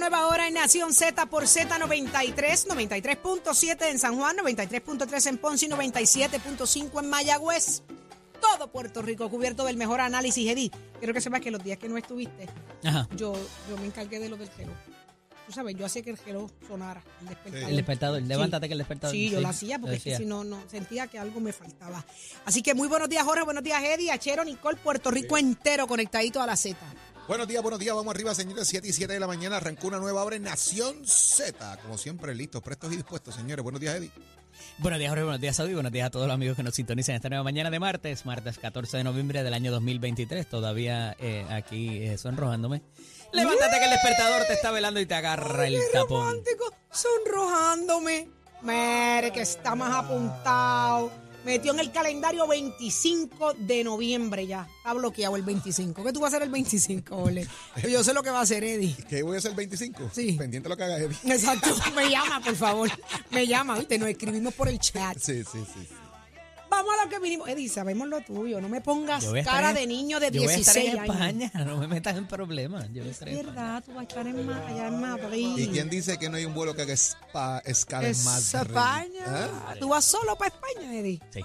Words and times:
nueva 0.00 0.26
hora 0.26 0.48
en 0.48 0.54
Nación 0.54 0.94
Z 0.94 1.26
por 1.26 1.44
Z93, 1.44 2.66
93.7 2.66 3.90
en 3.90 3.98
San 3.98 4.16
Juan, 4.16 4.34
93.3 4.38 5.26
en 5.28 5.38
Ponce 5.38 5.66
y 5.66 5.68
97.5 5.68 7.00
en 7.00 7.10
Mayagüez. 7.10 7.82
Todo 8.40 8.72
Puerto 8.72 9.02
Rico 9.02 9.28
cubierto 9.28 9.66
del 9.66 9.76
mejor 9.76 10.00
análisis, 10.00 10.50
Eddie. 10.50 10.70
Quiero 10.98 11.12
que 11.12 11.20
sepas 11.20 11.42
que 11.42 11.50
los 11.50 11.62
días 11.62 11.78
que 11.78 11.88
no 11.88 11.98
estuviste, 11.98 12.48
Ajá. 12.82 13.06
yo, 13.14 13.34
yo 13.68 13.76
me 13.76 13.86
encargué 13.86 14.18
de 14.18 14.30
lo 14.30 14.38
del 14.38 14.48
reloj. 14.56 14.74
Tú 15.46 15.52
sabes, 15.52 15.76
yo 15.76 15.84
hacía 15.84 16.00
que 16.02 16.10
el 16.10 16.16
reloj 16.16 16.50
sonara, 16.66 17.02
el 17.20 17.28
despertador. 17.28 17.68
El 17.68 17.76
despertador. 17.76 18.20
Sí. 18.22 18.26
Levántate 18.28 18.68
que 18.68 18.72
el 18.72 18.78
despertador. 18.78 19.14
Sí, 19.14 19.30
yo 19.30 19.40
lo 19.40 19.48
hacía 19.48 19.78
porque 19.78 19.96
es 19.96 20.02
que 20.02 20.16
si 20.16 20.24
no, 20.24 20.44
no, 20.44 20.62
sentía 20.68 21.08
que 21.08 21.18
algo 21.18 21.40
me 21.40 21.52
faltaba. 21.52 22.04
Así 22.46 22.62
que 22.62 22.72
muy 22.72 22.88
buenos 22.88 23.08
días, 23.08 23.24
Jorge, 23.24 23.44
buenos 23.44 23.62
días, 23.62 23.82
Eddie, 23.82 24.12
Achero, 24.12 24.44
Nicole, 24.44 24.78
Puerto 24.78 25.10
Rico 25.10 25.36
entero 25.36 25.86
conectadito 25.86 26.40
a 26.40 26.46
la 26.46 26.56
Z. 26.56 26.78
Buenos 27.30 27.46
días, 27.46 27.62
buenos 27.62 27.78
días. 27.78 27.94
Vamos 27.94 28.12
arriba, 28.12 28.34
señores. 28.34 28.66
7 28.66 28.88
y 28.88 28.92
7 28.92 29.12
de 29.12 29.20
la 29.20 29.28
mañana. 29.28 29.58
Arrancó 29.58 29.86
una 29.86 29.98
nueva 29.98 30.24
hora 30.24 30.34
en 30.34 30.42
Nación 30.42 31.06
Z. 31.06 31.78
Como 31.80 31.96
siempre, 31.96 32.34
listos, 32.34 32.60
prestos 32.60 32.92
y 32.92 32.96
dispuestos, 32.96 33.36
señores. 33.36 33.62
Buenos 33.62 33.80
días, 33.80 33.94
Eddie. 33.94 34.10
Buenos 34.78 34.98
días, 34.98 35.10
Jorge. 35.10 35.22
Buenos 35.22 35.40
días, 35.40 35.54
Saudi. 35.54 35.74
Buenos 35.74 35.92
días 35.92 36.08
a 36.08 36.10
todos 36.10 36.26
los 36.26 36.34
amigos 36.34 36.56
que 36.56 36.64
nos 36.64 36.74
sintonizan 36.74 37.14
esta 37.14 37.28
nueva 37.28 37.44
mañana 37.44 37.70
de 37.70 37.78
martes, 37.78 38.26
martes 38.26 38.58
14 38.58 38.96
de 38.96 39.04
noviembre 39.04 39.44
del 39.44 39.54
año 39.54 39.70
2023. 39.70 40.44
Todavía 40.48 41.14
eh, 41.20 41.46
aquí 41.50 42.02
eh, 42.02 42.18
sonrojándome. 42.18 42.82
Levántate 43.32 43.78
que 43.78 43.84
el 43.84 43.90
despertador 43.90 44.46
te 44.48 44.54
está 44.54 44.72
velando 44.72 44.98
y 44.98 45.06
te 45.06 45.14
agarra 45.14 45.68
el 45.68 45.74
Qué 45.74 45.82
tapón. 45.92 46.30
romántico, 46.30 46.74
sonrojándome. 46.90 48.28
Mere, 48.62 49.30
que 49.30 49.42
está 49.42 49.76
más 49.76 50.04
apuntado. 50.04 51.12
Metió 51.44 51.72
en 51.72 51.80
el 51.80 51.90
calendario 51.90 52.46
25 52.46 53.54
de 53.54 53.84
noviembre 53.84 54.46
ya. 54.46 54.68
Está 54.76 54.92
bloqueado 54.92 55.36
el 55.36 55.42
25. 55.42 56.04
¿Qué 56.04 56.12
tú 56.12 56.20
vas 56.20 56.32
a 56.32 56.36
hacer 56.36 56.46
el 56.46 56.52
25, 56.52 57.16
Ole? 57.16 57.48
Yo 57.88 58.04
sé 58.04 58.12
lo 58.12 58.22
que 58.22 58.30
va 58.30 58.40
a 58.40 58.42
hacer 58.42 58.62
Eddie. 58.62 58.94
¿Qué 59.08 59.22
voy 59.22 59.36
a 59.36 59.38
hacer 59.38 59.52
el 59.52 59.56
25? 59.56 60.10
Sí. 60.12 60.32
Pendiente 60.32 60.68
de 60.68 60.68
lo 60.68 60.76
que 60.76 60.84
haga 60.84 60.98
Eddie. 60.98 61.16
Exacto. 61.24 61.74
Me 61.96 62.10
llama, 62.10 62.40
por 62.40 62.56
favor. 62.56 62.90
Me 63.30 63.46
llama, 63.46 63.78
¿viste? 63.78 63.98
Nos 63.98 64.08
escribimos 64.08 64.52
por 64.54 64.68
el 64.68 64.78
chat. 64.78 65.16
Sí, 65.18 65.42
sí, 65.44 65.64
sí. 65.74 65.88
Vamos 66.70 66.94
a 67.00 67.04
lo 67.04 67.10
que 67.10 67.18
vinimos. 67.18 67.48
Eddie, 67.48 67.68
sabemos 67.68 68.06
lo 68.08 68.20
tuyo. 68.20 68.60
No 68.60 68.68
me 68.68 68.80
pongas 68.80 69.24
cara 69.44 69.70
en- 69.70 69.74
de 69.74 69.86
niño 69.86 70.20
de 70.20 70.30
Yo 70.30 70.42
voy 70.42 70.52
a 70.52 70.56
estar 70.56 70.74
16 70.76 70.94
en 70.94 71.00
años. 71.00 71.14
España. 71.16 71.50
No 71.66 71.76
me 71.78 71.86
metas 71.88 72.16
en 72.16 72.26
problemas. 72.28 72.84
Yo 72.92 73.00
voy 73.02 73.08
a 73.08 73.10
Es 73.10 73.20
España. 73.22 73.36
verdad, 73.42 73.82
tú 73.84 73.90
vas 73.92 74.00
a 74.00 74.02
estar 74.08 74.26
en 74.26 74.46
Ma- 74.46 74.66
allá 74.66 74.86
en 74.88 75.00
Madrid. 75.00 75.58
¿Y 75.58 75.68
quién 75.68 75.90
dice 75.90 76.18
que 76.18 76.28
no 76.30 76.36
hay 76.36 76.44
un 76.44 76.54
vuelo 76.54 76.74
que 76.74 76.82
haga 76.82 76.92
escala 76.94 77.62
en 78.08 78.24
Madrid? 78.24 78.54
España. 78.54 79.24
¿Ah? 79.26 79.74
¿Tú 79.78 79.88
vas 79.88 80.04
solo 80.04 80.36
para 80.36 80.54
España, 80.54 80.94
Eddie? 80.96 81.20
Sí. 81.30 81.40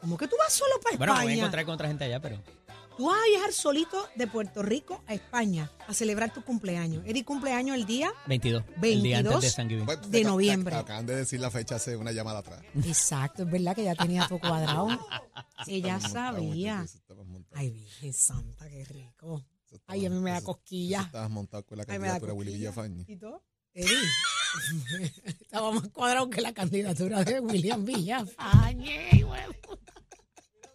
¿Cómo 0.00 0.16
que 0.16 0.26
tú 0.26 0.36
vas 0.38 0.52
solo 0.52 0.72
para 0.82 0.96
Bueno, 0.96 1.12
me 1.14 1.18
voy 1.18 1.20
a 1.20 1.24
España? 1.30 1.42
encontrar 1.42 1.64
con 1.64 1.74
otra 1.74 1.88
gente 1.88 2.04
allá, 2.04 2.20
pero. 2.20 2.42
Tú 2.96 3.06
vas 3.06 3.16
a 3.18 3.26
viajar 3.30 3.52
solito 3.52 4.08
de 4.16 4.26
Puerto 4.26 4.62
Rico 4.62 5.02
a 5.06 5.14
España 5.14 5.70
a 5.86 5.94
celebrar 5.94 6.32
tu 6.32 6.42
cumpleaños. 6.44 7.02
Eddie 7.06 7.24
cumpleaños 7.24 7.76
el 7.76 7.86
día 7.86 8.12
22. 8.26 8.64
El 8.82 9.02
día 9.02 9.18
antes 9.18 9.32
22 9.32 9.42
de 9.42 9.50
San. 9.50 9.86
Pues, 9.86 10.10
de 10.10 10.24
noviembre. 10.24 10.76
Acaban 10.76 11.06
de 11.06 11.16
decir 11.16 11.40
la 11.40 11.50
fecha 11.50 11.76
hace 11.76 11.96
una 11.96 12.12
llamada 12.12 12.40
atrás. 12.40 12.62
Exacto, 12.84 13.44
es 13.44 13.50
verdad 13.50 13.74
que 13.74 13.84
ya 13.84 13.94
tenía 13.94 14.26
todo 14.28 14.40
cuadrado. 14.40 14.88
Ella 15.66 16.00
sabía. 16.00 16.84
Ay, 17.52 17.70
Virgen 17.70 18.12
Santa, 18.12 18.68
qué 18.68 18.84
rico. 18.84 19.44
Ay, 19.86 20.06
a 20.06 20.10
mí 20.10 20.18
me 20.20 20.32
da 20.32 20.42
cosquilla. 20.42 21.02
Estabas 21.02 21.30
montado 21.30 21.64
con 21.64 21.78
la 21.78 21.84
candidatura 21.86 22.32
de 22.32 22.38
Willy. 22.38 22.52
Villafañe. 22.52 23.04
¿Y 23.08 23.16
todo? 23.16 23.42
Eddie. 23.72 23.96
Estaba 25.24 25.72
más 25.72 25.88
cuadrado 25.88 26.28
que 26.28 26.42
la 26.42 26.52
candidatura 26.52 27.24
de 27.24 27.40
William 27.40 27.84
Villafañe. 27.84 29.24
huevo. 29.24 29.81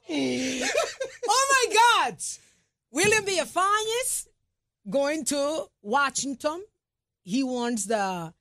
Oh 0.10 1.46
my 1.52 1.74
God! 1.74 2.18
William 2.92 3.26
Villafañez 3.26 4.28
going 4.90 5.24
to 5.26 5.70
Washington. 5.82 6.64
He 7.24 7.44
wants 7.44 7.88
the. 7.88 8.34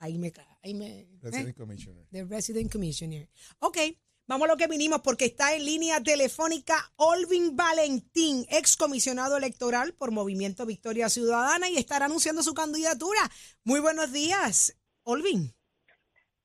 Ahí 0.00 0.18
me. 0.18 0.32
Ahí 0.64 0.74
me 0.74 1.00
¿eh? 1.00 1.08
President 1.20 1.56
Commissioner. 1.56 2.06
The 2.10 2.24
Resident 2.24 2.72
Commissioner. 2.72 3.28
Ok, 3.58 3.78
vamos 4.26 4.46
a 4.46 4.52
lo 4.52 4.56
que 4.56 4.68
vinimos 4.68 5.00
porque 5.02 5.26
está 5.26 5.54
en 5.54 5.64
línea 5.64 6.02
telefónica 6.02 6.92
Olvin 6.96 7.56
Valentín, 7.56 8.46
ex 8.48 8.76
comisionado 8.76 9.36
electoral 9.36 9.92
por 9.94 10.12
Movimiento 10.12 10.66
Victoria 10.66 11.08
Ciudadana 11.08 11.68
y 11.68 11.76
estará 11.76 12.06
anunciando 12.06 12.42
su 12.42 12.54
candidatura. 12.54 13.30
Muy 13.64 13.80
buenos 13.80 14.12
días, 14.12 14.76
Olvin. 15.02 15.54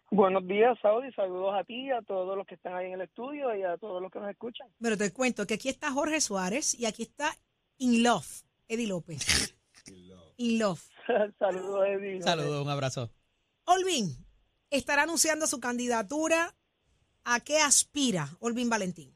Buenos 0.09 0.47
días, 0.47 0.77
Saudi. 0.81 1.11
Saludos 1.11 1.53
a 1.53 1.63
ti, 1.65 1.91
a 1.91 2.01
todos 2.01 2.37
los 2.37 2.47
que 2.47 2.55
están 2.55 2.75
ahí 2.75 2.87
en 2.87 2.93
el 2.93 3.01
estudio 3.01 3.53
y 3.53 3.63
a 3.63 3.77
todos 3.77 4.01
los 4.01 4.11
que 4.11 4.19
nos 4.19 4.29
escuchan. 4.29 4.67
Pero 4.81 4.97
te 4.97 5.11
cuento 5.11 5.45
que 5.45 5.55
aquí 5.55 5.67
está 5.69 5.91
Jorge 5.91 6.21
Suárez 6.21 6.79
y 6.79 6.85
aquí 6.85 7.03
está 7.03 7.31
In 7.77 8.03
Love, 8.03 8.43
Eddie 8.69 8.87
López. 8.87 9.57
In 10.37 10.59
Love. 10.59 10.81
Saludos, 11.39 11.87
Eddie. 11.87 12.21
Saludos, 12.21 12.63
un 12.63 12.69
abrazo. 12.69 13.11
Olvin, 13.65 14.07
estará 14.69 15.03
anunciando 15.03 15.45
su 15.45 15.59
candidatura. 15.59 16.53
¿A 17.25 17.41
qué 17.41 17.57
aspira 17.57 18.29
Olvin 18.39 18.69
Valentín? 18.69 19.13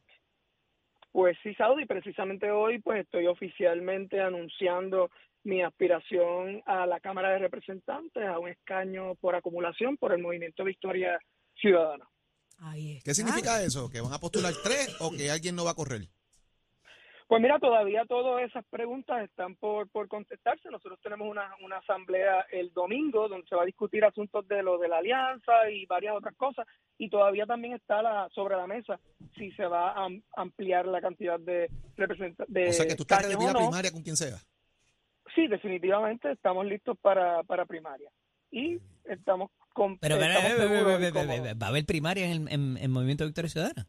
Pues 1.14 1.38
sí, 1.44 1.54
Saudi, 1.56 1.86
precisamente 1.86 2.52
hoy 2.52 2.80
pues 2.80 3.02
estoy 3.02 3.28
oficialmente 3.28 4.20
anunciando 4.20 5.10
mi 5.44 5.62
aspiración 5.64 6.62
a 6.66 6.86
la 6.86 7.00
Cámara 7.00 7.30
de 7.32 7.40
Representantes, 7.40 8.24
a 8.28 8.40
un 8.40 8.50
escaño 8.50 9.16
por 9.16 9.36
acumulación 9.36 9.98
por 9.98 10.14
el 10.14 10.22
Movimiento 10.22 10.64
Victoria 10.64 11.20
Ciudadana. 11.60 12.08
Ahí 12.60 12.98
está. 12.98 13.10
¿Qué 13.10 13.14
significa 13.16 13.64
eso? 13.64 13.90
¿Que 13.90 14.02
van 14.02 14.14
a 14.14 14.20
postular 14.20 14.54
tres 14.64 14.96
o 15.00 15.12
que 15.12 15.32
alguien 15.32 15.56
no 15.56 15.66
va 15.66 15.72
a 15.72 15.76
correr? 15.76 16.02
Pues 17.28 17.42
mira, 17.42 17.60
todavía 17.60 18.04
todas 18.06 18.44
esas 18.44 18.66
preguntas 18.66 19.24
están 19.24 19.56
por, 19.56 19.90
por 19.90 20.10
contestarse. 20.10 20.70
Nosotros 20.70 21.00
tenemos 21.02 21.30
una, 21.30 21.56
una 21.64 21.78
asamblea 21.78 22.46
el 22.52 22.74
domingo 22.74 23.30
donde 23.30 23.48
se 23.48 23.56
va 23.56 23.64
a 23.64 23.66
discutir 23.66 24.04
asuntos 24.04 24.46
de 24.50 24.62
lo 24.62 24.78
de 24.78 24.90
la 24.90 24.98
alianza 24.98 25.70
y 25.72 25.86
varias 25.86 26.14
otras 26.14 26.36
cosas. 26.36 26.68
Y 26.98 27.10
todavía 27.10 27.46
también 27.46 27.74
está 27.74 28.02
la, 28.04 28.28
sobre 28.36 28.58
la 28.58 28.68
mesa 28.68 29.00
si 29.38 29.50
se 29.54 29.66
va 29.66 29.92
a 29.94 30.06
am- 30.06 30.22
ampliar 30.36 30.86
la 30.88 31.00
cantidad 31.00 31.40
de 31.40 31.70
representantes. 31.96 32.70
O 32.70 32.74
sea 32.74 32.86
que 32.86 32.96
tú 32.96 33.04
estás 33.04 33.26
o 33.34 33.54
no. 33.54 33.60
primaria 33.60 33.92
con 33.94 34.04
quien 34.04 34.18
sea. 34.18 34.36
Sí, 35.36 35.48
definitivamente 35.48 36.32
estamos 36.32 36.66
listos 36.66 36.98
para, 37.02 37.44
para 37.44 37.66
primaria. 37.66 38.10
Y 38.52 38.80
estamos 39.06 39.50
con. 39.74 39.98
Pero, 40.00 40.18
pero, 40.18 40.34
estamos 40.34 40.52
pero, 40.58 40.62
seguros 40.70 40.86
pero, 40.86 40.98
y 40.98 41.02
pero, 41.02 41.14
cómodos. 41.14 41.42
pero, 41.48 41.60
¿va 41.60 41.66
a 41.66 41.70
haber 41.70 41.86
primaria 41.86 42.26
en 42.26 42.32
el 42.32 42.54
en, 42.54 42.78
en 42.78 42.92
Movimiento 42.92 43.26
Victoria 43.26 43.50
Ciudadana? 43.50 43.88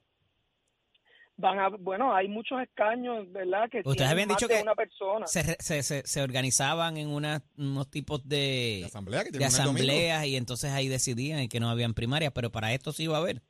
Van 1.36 1.58
a, 1.58 1.68
bueno, 1.70 2.14
hay 2.14 2.28
muchos 2.28 2.60
escaños, 2.60 3.30
¿verdad? 3.32 3.68
Que 3.70 3.80
Ustedes 3.84 4.10
habían 4.10 4.28
dicho 4.28 4.46
que 4.46 4.60
una 4.62 4.74
persona. 4.74 5.26
Se, 5.26 5.42
se, 5.60 5.82
se, 5.82 6.02
se 6.06 6.22
organizaban 6.22 6.96
en 6.98 7.08
una- 7.08 7.42
unos 7.56 7.90
tipos 7.90 8.28
De 8.28 8.82
asamblea 8.84 9.24
asambleas 9.46 10.26
y 10.26 10.36
entonces 10.36 10.70
ahí 10.70 10.88
decidían 10.88 11.40
y 11.40 11.48
que 11.48 11.58
no 11.58 11.70
habían 11.70 11.94
primarias, 11.94 12.32
pero 12.34 12.50
para 12.52 12.72
esto 12.74 12.92
sí 12.92 13.06
va 13.06 13.16
a 13.16 13.20
haber. 13.20 13.42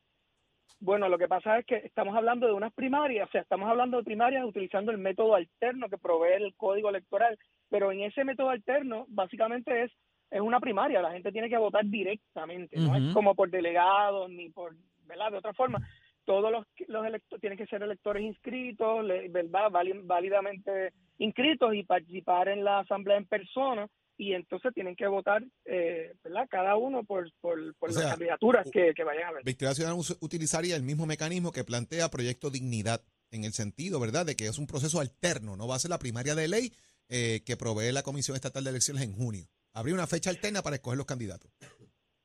Bueno, 0.79 1.09
lo 1.09 1.19
que 1.19 1.29
pasa 1.29 1.59
es 1.59 1.67
que 1.67 1.77
estamos 1.77 2.17
hablando 2.17 2.47
de 2.47 2.53
unas 2.55 2.73
primarias, 2.73 3.29
o 3.29 3.33
sea, 3.33 3.43
estamos 3.43 3.69
hablando 3.69 3.99
de 3.99 4.05
primarias 4.05 4.45
utilizando 4.45 4.91
el 4.91 4.99
método 4.99 5.35
alterno 5.35 5.89
que 5.89 5.99
provee 5.99 6.33
el 6.43 6.55
código 6.57 6.89
electoral, 6.89 7.39
pero 7.73 7.91
en 7.91 8.03
ese 8.03 8.23
método 8.23 8.51
alterno 8.51 9.07
básicamente 9.09 9.85
es 9.85 9.91
es 10.31 10.41
una 10.41 10.61
primaria, 10.61 11.03
la 11.03 11.13
gente 11.13 11.31
tiene 11.31 11.51
que 11.51 11.59
votar 11.59 11.85
directamente, 11.85 12.79
no 12.79 12.97
es 12.97 13.13
como 13.13 13.35
por 13.35 13.51
delegados 13.51 14.31
ni 14.31 14.49
por, 14.49 14.75
¿verdad? 15.05 15.31
De 15.31 15.37
otra 15.39 15.53
forma, 15.53 15.79
todos 16.25 16.51
los 16.51 16.65
los 16.89 17.05
electores 17.05 17.41
tienen 17.41 17.59
que 17.59 17.67
ser 17.67 17.83
electores 17.83 18.23
inscritos, 18.23 19.05
le- 19.05 19.29
¿verdad? 19.29 19.71
Válidamente 19.71 20.93
inscritos 21.19 21.75
y 21.75 21.83
participar 21.83 22.49
en 22.49 22.65
la 22.65 22.79
asamblea 22.81 23.19
en 23.19 23.27
persona 23.27 23.87
y 24.17 24.33
entonces 24.35 24.73
tienen 24.75 24.97
que 24.97 25.07
votar, 25.07 25.43
eh, 25.65 26.15
¿verdad? 26.25 26.47
Cada 26.51 26.77
uno 26.77 27.05
por 27.05 27.31
por, 27.41 27.59
las 27.83 27.95
sea, 27.95 28.11
candidaturas 28.11 28.71
que, 28.71 28.93
que 28.95 29.05
vayan 29.05 29.29
a 29.29 29.33
ver. 29.33 29.45
Victoria 29.45 29.75
Ciudadana 29.75 30.01
utilizaría 30.21 30.77
el 30.77 30.83
mismo 30.83 31.05
mecanismo 31.07 31.53
que 31.53 31.65
plantea 31.65 32.09
Proyecto 32.11 32.49
Dignidad, 32.51 33.01
en 33.31 33.45
el 33.45 33.53
sentido, 33.53 33.99
¿verdad?, 34.01 34.27
de 34.27 34.37
que 34.37 34.47
es 34.47 34.59
un 34.59 34.67
proceso 34.67 35.01
alterno, 35.01 35.57
no 35.57 35.67
va 35.67 35.77
a 35.77 35.79
ser 35.79 35.91
la 35.91 35.99
primaria 35.99 36.35
de 36.35 36.49
ley 36.49 36.73
eh, 37.09 37.41
que 37.45 37.57
provee 37.57 37.93
la 37.93 38.03
Comisión 38.03 38.35
Estatal 38.35 38.65
de 38.65 38.71
Elecciones 38.71 39.03
en 39.03 39.13
junio. 39.13 39.45
Habría 39.75 39.95
una 39.95 40.07
fecha 40.07 40.31
alterna 40.31 40.63
para 40.63 40.77
escoger 40.77 40.99
los 40.99 41.07
candidatos. 41.07 41.51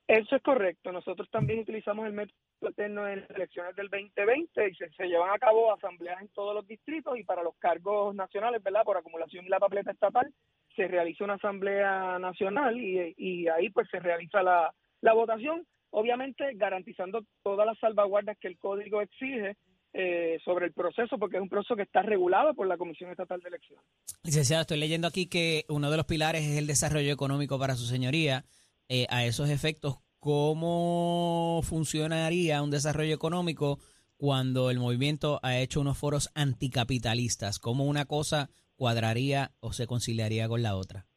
Eso 0.08 0.36
es 0.38 0.42
correcto. 0.42 0.92
Nosotros 0.92 1.30
también 1.30 1.60
utilizamos 1.60 2.06
el 2.08 2.14
método 2.14 2.36
alterno 2.62 3.08
en 3.08 3.22
las 3.22 3.30
elecciones 3.32 3.76
del 3.76 3.90
2020 3.90 4.70
y 4.70 4.76
se, 4.76 5.08
llevan 5.08 5.32
a 5.32 5.38
cabo 5.38 5.74
asambleas 5.74 6.22
en 6.22 6.30
todos 6.30 6.56
los 6.56 6.66
distritos 6.66 7.18
y 7.18 7.24
para 7.24 7.44
los 7.44 7.56
cargos 7.58 8.16
nacionales, 8.16 8.64
¿verdad? 8.64 8.84
Por 8.84 8.98
acumulación 8.98 9.46
y 9.46 9.50
la 9.50 9.60
papeleta 9.60 9.92
estatal, 9.92 10.34
se 10.76 10.88
realiza 10.88 11.26
una 11.26 11.36
asamblea 11.36 12.18
nacional 12.20 12.80
y, 12.80 13.48
ahí 13.50 13.70
pues 13.70 13.88
se 13.90 14.00
realiza 14.00 14.42
la 14.42 15.14
votación, 15.14 15.66
obviamente 15.90 16.54
garantizando 16.56 17.24
todas 17.44 17.66
las 17.66 17.78
salvaguardas 17.80 18.38
que 18.40 18.48
el 18.48 18.58
código 18.58 19.02
exige 19.02 19.58
eh, 20.00 20.38
sobre 20.46 20.68
el 20.68 20.74
proceso, 20.74 21.18
porque 21.18 21.38
es 21.38 21.42
un 21.42 21.50
proceso 21.50 21.76
que 21.76 21.82
está 21.82 22.04
regulado 22.04 22.54
por 22.54 22.68
la 22.68 22.78
Comisión 22.78 23.10
Estatal 23.10 23.40
de 23.40 23.50
Elecciones. 23.50 23.84
Licenciado, 24.24 24.62
estoy 24.62 24.78
leyendo 24.78 25.08
aquí 25.08 25.28
que 25.28 25.66
uno 25.70 25.90
de 25.90 25.98
los 25.98 26.06
pilares 26.06 26.44
es 26.44 26.56
el 26.56 26.68
desarrollo 26.68 27.12
económico 27.12 27.58
para 27.58 27.74
su 27.74 27.86
señoría. 27.88 28.46
Eh, 28.90 29.08
a 29.10 29.26
esos 29.26 29.50
efectos, 29.50 29.96
¿cómo 30.20 31.62
funcionaría 31.64 32.62
un 32.62 32.70
desarrollo 32.70 33.16
económico 33.16 33.80
cuando 34.18 34.70
el 34.70 34.78
movimiento 34.78 35.40
ha 35.42 35.58
hecho 35.58 35.82
unos 35.82 35.98
foros 35.98 36.30
anticapitalistas? 36.36 37.58
¿Cómo 37.58 37.86
una 37.86 38.06
cosa 38.06 38.50
cuadraría 38.76 39.50
o 39.62 39.74
se 39.74 39.88
conciliaría 39.88 40.48
con 40.48 40.62
la 40.62 40.76
otra? 40.76 41.08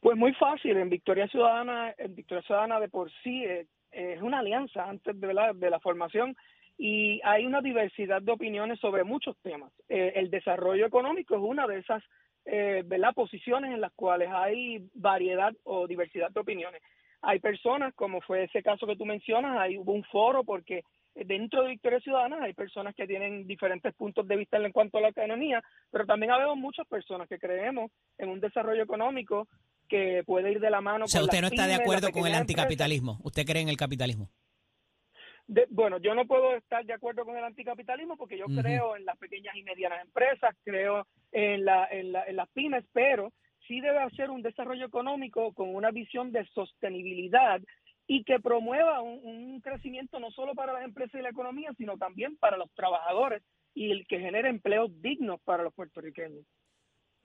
Pues 0.00 0.18
muy 0.18 0.34
fácil, 0.34 0.76
en 0.76 0.90
Victoria 0.90 1.26
Ciudadana, 1.28 1.94
en 1.96 2.14
Victoria 2.14 2.42
Ciudadana 2.42 2.78
de 2.78 2.90
por 2.90 3.10
sí 3.22 3.42
es, 3.42 3.66
es 3.90 4.20
una 4.20 4.40
alianza 4.40 4.84
antes 4.84 5.18
de 5.18 5.32
la, 5.32 5.54
de 5.54 5.70
la 5.70 5.80
formación 5.80 6.36
y 6.76 7.20
hay 7.24 7.46
una 7.46 7.60
diversidad 7.60 8.20
de 8.20 8.32
opiniones 8.32 8.80
sobre 8.80 9.04
muchos 9.04 9.36
temas. 9.42 9.72
Eh, 9.88 10.12
el 10.16 10.30
desarrollo 10.30 10.86
económico 10.86 11.34
es 11.34 11.40
una 11.42 11.66
de 11.66 11.78
esas 11.78 12.02
eh, 12.46 12.82
¿verdad? 12.84 13.14
posiciones 13.14 13.72
en 13.72 13.80
las 13.80 13.92
cuales 13.92 14.28
hay 14.32 14.88
variedad 14.94 15.52
o 15.64 15.86
diversidad 15.86 16.30
de 16.30 16.40
opiniones. 16.40 16.82
Hay 17.22 17.38
personas, 17.38 17.94
como 17.94 18.20
fue 18.20 18.44
ese 18.44 18.62
caso 18.62 18.86
que 18.86 18.96
tú 18.96 19.06
mencionas, 19.06 19.58
hay 19.58 19.78
hubo 19.78 19.92
un 19.92 20.04
foro 20.04 20.44
porque 20.44 20.82
dentro 21.14 21.62
de 21.62 21.70
Victoria 21.70 22.00
Ciudadana 22.00 22.42
hay 22.42 22.52
personas 22.52 22.94
que 22.94 23.06
tienen 23.06 23.46
diferentes 23.46 23.94
puntos 23.94 24.26
de 24.26 24.36
vista 24.36 24.58
en 24.58 24.72
cuanto 24.72 24.98
a 24.98 25.00
la 25.00 25.08
economía, 25.08 25.62
pero 25.90 26.04
también 26.04 26.32
habemos 26.32 26.56
muchas 26.56 26.86
personas 26.86 27.28
que 27.28 27.38
creemos 27.38 27.90
en 28.18 28.28
un 28.28 28.40
desarrollo 28.40 28.82
económico 28.82 29.48
que 29.88 30.22
puede 30.26 30.52
ir 30.52 30.60
de 30.60 30.70
la 30.70 30.80
mano. 30.80 31.04
O 31.04 31.08
sea, 31.08 31.22
usted 31.22 31.40
no 31.40 31.46
está 31.46 31.66
de 31.66 31.74
acuerdo 31.74 32.10
con 32.10 32.26
el 32.26 32.34
anticapitalismo. 32.34 33.20
¿Usted 33.22 33.46
cree 33.46 33.62
en 33.62 33.68
el 33.68 33.76
capitalismo? 33.76 34.28
Bueno, 35.70 35.98
yo 35.98 36.14
no 36.14 36.26
puedo 36.26 36.54
estar 36.54 36.84
de 36.84 36.94
acuerdo 36.94 37.24
con 37.24 37.36
el 37.36 37.44
anticapitalismo 37.44 38.16
porque 38.16 38.38
yo 38.38 38.46
creo 38.46 38.96
en 38.96 39.04
las 39.04 39.18
pequeñas 39.18 39.54
y 39.56 39.62
medianas 39.62 40.02
empresas, 40.02 40.56
creo 40.64 41.06
en, 41.32 41.64
la, 41.64 41.86
en, 41.90 42.12
la, 42.12 42.24
en 42.24 42.36
las 42.36 42.48
pymes, 42.50 42.84
pero 42.92 43.32
sí 43.66 43.80
debe 43.80 43.98
hacer 43.98 44.30
un 44.30 44.42
desarrollo 44.42 44.86
económico 44.86 45.52
con 45.52 45.74
una 45.74 45.90
visión 45.90 46.32
de 46.32 46.46
sostenibilidad 46.46 47.60
y 48.06 48.24
que 48.24 48.38
promueva 48.40 49.00
un, 49.00 49.60
crecimiento 49.60 50.20
no 50.20 50.30
solo 50.30 50.54
para 50.54 50.72
las 50.72 50.84
empresas 50.84 51.18
y 51.18 51.22
la 51.22 51.30
economía, 51.30 51.72
sino 51.76 51.96
también 51.96 52.36
para 52.36 52.56
los 52.56 52.70
trabajadores 52.74 53.42
y 53.74 53.90
el 53.90 54.06
que 54.06 54.20
genere 54.20 54.48
empleos 54.48 54.90
dignos 55.00 55.40
para 55.42 55.62
los 55.62 55.72
puertorriqueños. 55.74 56.44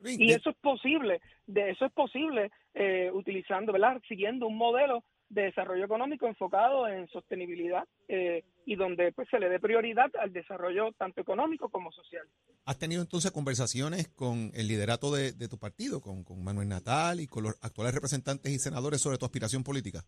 Y 0.06 0.32
eso 0.32 0.52
es 0.52 0.56
posible, 0.58 1.20
de 1.46 1.72
eso 1.72 1.86
es 1.86 1.92
posible 1.92 2.52
eh, 2.74 3.12
utilizando, 3.14 3.74
¿verdad? 3.74 4.02
Siguiendo 4.08 4.48
un 4.48 4.56
modelo 4.56 5.04
de 5.30 5.44
desarrollo 5.44 5.86
económico 5.86 6.28
enfocado 6.28 6.88
en 6.88 7.08
sostenibilidad 7.08 7.88
eh, 8.08 8.44
y 8.66 8.76
donde 8.76 9.12
pues 9.12 9.28
se 9.30 9.40
le 9.40 9.50
dé 9.50 9.60
prioridad 9.60 10.10
al 10.20 10.34
desarrollo 10.34 10.92
tanto 10.94 11.22
económico 11.22 11.70
como 11.70 11.92
social. 11.92 12.28
¿Has 12.66 12.78
tenido 12.78 13.02
entonces 13.02 13.32
conversaciones 13.32 14.08
con 14.10 14.52
el 14.54 14.68
liderato 14.68 15.14
de, 15.14 15.32
de 15.32 15.48
tu 15.48 15.58
partido, 15.58 16.02
con, 16.02 16.24
con 16.24 16.44
Manuel 16.44 16.68
Natal 16.68 17.20
y 17.20 17.28
con 17.28 17.44
los 17.44 17.56
actuales 17.62 17.94
representantes 17.94 18.52
y 18.52 18.60
senadores 18.60 19.02
sobre 19.02 19.18
tu 19.18 19.26
aspiración 19.26 19.64
política? 19.64 20.04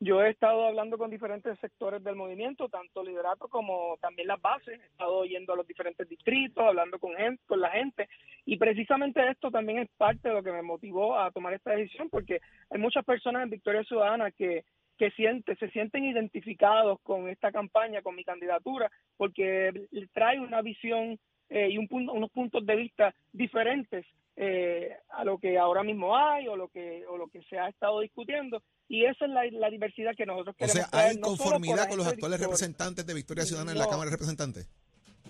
Yo 0.00 0.22
he 0.22 0.30
estado 0.30 0.64
hablando 0.64 0.96
con 0.96 1.10
diferentes 1.10 1.58
sectores 1.58 2.04
del 2.04 2.14
movimiento, 2.14 2.68
tanto 2.68 3.02
liderato 3.02 3.48
como 3.48 3.96
también 4.00 4.28
las 4.28 4.40
bases. 4.40 4.80
He 4.80 4.86
estado 4.86 5.24
yendo 5.24 5.52
a 5.52 5.56
los 5.56 5.66
diferentes 5.66 6.08
distritos, 6.08 6.64
hablando 6.64 7.00
con, 7.00 7.16
gente, 7.16 7.42
con 7.46 7.60
la 7.60 7.70
gente. 7.70 8.08
Y 8.44 8.58
precisamente 8.58 9.28
esto 9.28 9.50
también 9.50 9.80
es 9.80 9.88
parte 9.96 10.28
de 10.28 10.34
lo 10.34 10.42
que 10.44 10.52
me 10.52 10.62
motivó 10.62 11.18
a 11.18 11.32
tomar 11.32 11.52
esta 11.54 11.72
decisión, 11.72 12.08
porque 12.10 12.40
hay 12.70 12.78
muchas 12.80 13.04
personas 13.04 13.42
en 13.42 13.50
Victoria 13.50 13.82
Ciudadana 13.82 14.30
que, 14.30 14.64
que 14.98 15.10
siente, 15.12 15.56
se 15.56 15.68
sienten 15.70 16.04
identificados 16.04 17.00
con 17.02 17.28
esta 17.28 17.50
campaña, 17.50 18.00
con 18.00 18.14
mi 18.14 18.22
candidatura, 18.22 18.92
porque 19.16 19.88
trae 20.12 20.38
una 20.38 20.62
visión 20.62 21.18
eh, 21.50 21.70
y 21.70 21.78
un 21.78 21.88
punto, 21.88 22.12
unos 22.12 22.30
puntos 22.30 22.64
de 22.64 22.76
vista 22.76 23.14
diferentes 23.32 24.06
eh, 24.40 24.96
a 25.10 25.24
lo 25.24 25.38
que 25.38 25.58
ahora 25.58 25.82
mismo 25.82 26.16
hay 26.16 26.46
o 26.46 26.54
lo 26.54 26.68
que 26.68 27.04
o 27.08 27.16
lo 27.16 27.26
que 27.26 27.42
se 27.42 27.58
ha 27.58 27.68
estado 27.68 27.98
discutiendo 27.98 28.62
y 28.86 29.04
esa 29.04 29.24
es 29.24 29.32
la, 29.32 29.68
diversidad 29.68 30.14
que 30.16 30.26
nosotros 30.26 30.54
queremos. 30.54 30.86
O 30.86 30.88
sea, 30.90 31.08
¿hay 31.08 31.20
conformidad 31.20 31.88
con 31.88 31.98
los 31.98 32.06
actuales 32.06 32.40
representantes 32.40 33.04
de 33.04 33.14
Victoria 33.14 33.44
Ciudadana 33.44 33.72
en 33.72 33.78
la 33.78 33.88
Cámara 33.88 34.04
de 34.04 34.12
Representantes? 34.12 34.70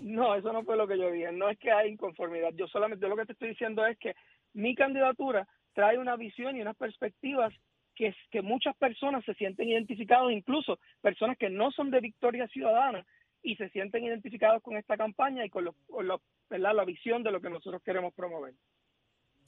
No, 0.03 0.35
eso 0.35 0.53
no 0.53 0.63
fue 0.63 0.77
lo 0.77 0.87
que 0.87 0.99
yo 0.99 1.11
dije. 1.11 1.31
No 1.31 1.49
es 1.49 1.57
que 1.57 1.71
hay 1.71 1.89
inconformidad. 1.89 2.51
Yo 2.53 2.67
solamente 2.67 3.07
lo 3.07 3.17
que 3.17 3.25
te 3.25 3.33
estoy 3.33 3.49
diciendo 3.49 3.83
es 3.85 3.97
que 3.97 4.13
mi 4.53 4.75
candidatura 4.75 5.47
trae 5.73 5.97
una 5.97 6.15
visión 6.15 6.55
y 6.55 6.61
unas 6.61 6.77
perspectivas 6.77 7.51
que, 7.95 8.15
que 8.29 8.43
muchas 8.43 8.77
personas 8.77 9.25
se 9.25 9.33
sienten 9.33 9.69
identificados, 9.69 10.31
incluso 10.31 10.77
personas 11.01 11.35
que 11.35 11.49
no 11.49 11.71
son 11.71 11.89
de 11.89 11.99
Victoria 11.99 12.47
Ciudadana 12.47 13.03
y 13.41 13.55
se 13.55 13.69
sienten 13.69 14.03
identificados 14.03 14.61
con 14.61 14.77
esta 14.77 14.97
campaña 14.97 15.45
y 15.45 15.49
con, 15.49 15.65
la 15.65 16.85
visión 16.85 17.23
de 17.23 17.31
lo 17.31 17.41
que 17.41 17.49
nosotros 17.49 17.81
queremos 17.83 18.13
promover. 18.13 18.53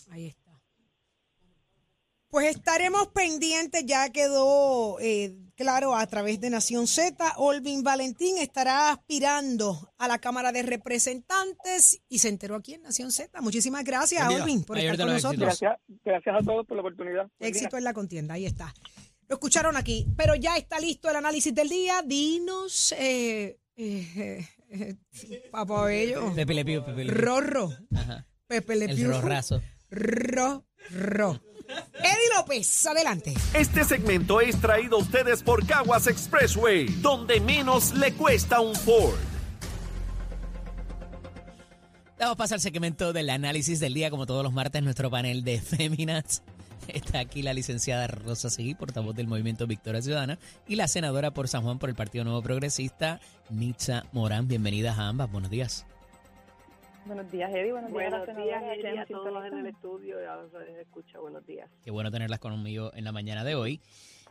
Ahí 0.10 0.28
está. 0.28 0.52
Pues 2.32 2.56
estaremos 2.56 3.10
pendientes, 3.10 3.86
ya 3.86 4.10
quedó 4.10 4.98
eh, 5.02 5.36
claro 5.56 5.94
a 5.94 6.08
través 6.08 6.40
de 6.40 6.50
Nación 6.50 6.88
Z. 6.88 7.34
Olvin 7.36 7.84
Valentín 7.84 8.38
estará 8.38 8.90
aspirando 8.90 9.92
a 9.98 10.08
la 10.08 10.18
Cámara 10.18 10.54
de 10.54 10.64
Representantes 10.64 12.02
y 12.08 12.20
se 12.20 12.30
enteró 12.30 12.56
aquí 12.56 12.76
en 12.76 12.84
Nación 12.84 13.12
Z. 13.12 13.42
Muchísimas 13.42 13.84
gracias, 13.84 14.26
Olvin, 14.30 14.64
por 14.64 14.78
estar 14.78 14.96
con 14.96 15.08
nosotros. 15.08 15.60
Gracias, 16.06 16.36
a 16.36 16.42
todos 16.42 16.66
por 16.66 16.78
la 16.78 16.82
oportunidad. 16.82 17.28
Éxito 17.38 17.78
en 17.78 17.84
la 17.84 17.94
contienda, 17.94 18.36
ahí 18.36 18.46
está. 18.46 18.74
Lo 19.28 19.36
escucharon 19.36 19.76
aquí, 19.76 20.08
pero 20.16 20.34
ya 20.36 20.56
está 20.56 20.80
listo 20.80 21.10
el 21.10 21.18
análisis 21.18 21.54
del 21.54 21.68
día. 21.68 22.02
Dinos, 22.02 22.94
eh, 22.98 23.60
eh, 23.76 24.48
eh 24.70 24.96
Papá 25.52 25.84
Bello. 25.84 26.34
Pepe 26.34 26.54
Le 26.54 26.64
Pepe 26.64 27.04
Le 27.04 27.14
Rorro. 27.14 27.74
Ajá. 27.94 28.26
Pepe 28.48 28.78
Le 28.78 28.86
El 28.86 29.06
rorrazo. 29.06 29.62
Rorro. 29.92 30.64
Eddie 31.96 32.36
López, 32.36 32.86
adelante. 32.88 33.34
Este 33.54 33.84
segmento 33.84 34.42
es 34.42 34.60
traído 34.60 34.98
a 34.98 35.00
ustedes 35.00 35.44
por 35.44 35.66
Caguas 35.66 36.08
Expressway, 36.08 36.88
donde 37.02 37.40
menos 37.40 37.94
le 37.94 38.14
cuesta 38.14 38.62
un 38.62 38.76
Ford. 38.76 39.20
Vamos 42.20 42.34
a 42.34 42.38
pasar 42.38 42.56
al 42.56 42.62
segmento 42.62 43.14
del 43.14 43.30
análisis 43.30 43.80
del 43.80 43.94
día, 43.94 44.10
como 44.10 44.26
todos 44.26 44.44
los 44.44 44.54
martes, 44.54 44.82
nuestro 44.84 45.10
panel 45.10 45.44
de 45.44 45.60
féminas. 45.62 46.44
Está 46.88 47.20
aquí 47.20 47.42
la 47.42 47.54
licenciada 47.54 48.08
Rosa 48.08 48.50
Seguí, 48.50 48.76
portavoz 48.76 49.16
del 49.16 49.28
Movimiento 49.28 49.68
Victoria 49.68 50.02
Ciudadana, 50.02 50.40
y 50.68 50.76
la 50.76 50.88
senadora 50.88 51.32
por 51.32 51.48
San 51.48 51.64
Juan 51.64 51.80
por 51.80 51.90
el 51.90 51.96
Partido 51.96 52.24
Nuevo 52.24 52.42
Progresista, 52.42 53.20
Nitza 53.50 54.06
Morán. 54.12 54.48
Bienvenidas 54.48 54.98
a 54.98 55.08
ambas. 55.08 55.32
Buenos 55.32 55.52
días. 55.52 55.86
Buenos 57.06 57.32
días, 57.32 57.52
Eddie. 57.52 57.72
Buenos, 57.72 57.92
días, 57.92 58.64
a 59.00 59.06
todos 59.06 59.46
en 59.46 59.58
el 59.58 59.68
estudio. 59.68 60.18
escucha. 60.80 61.20
Buenos 61.20 61.46
días. 61.46 61.70
Qué 61.84 61.92
bueno 61.92 62.12
tenerlas 62.12 62.40
conmigo 62.40 62.92
en 62.94 63.04
la 63.04 63.12
mañana 63.12 63.44
de 63.44 63.56
hoy. 63.56 63.82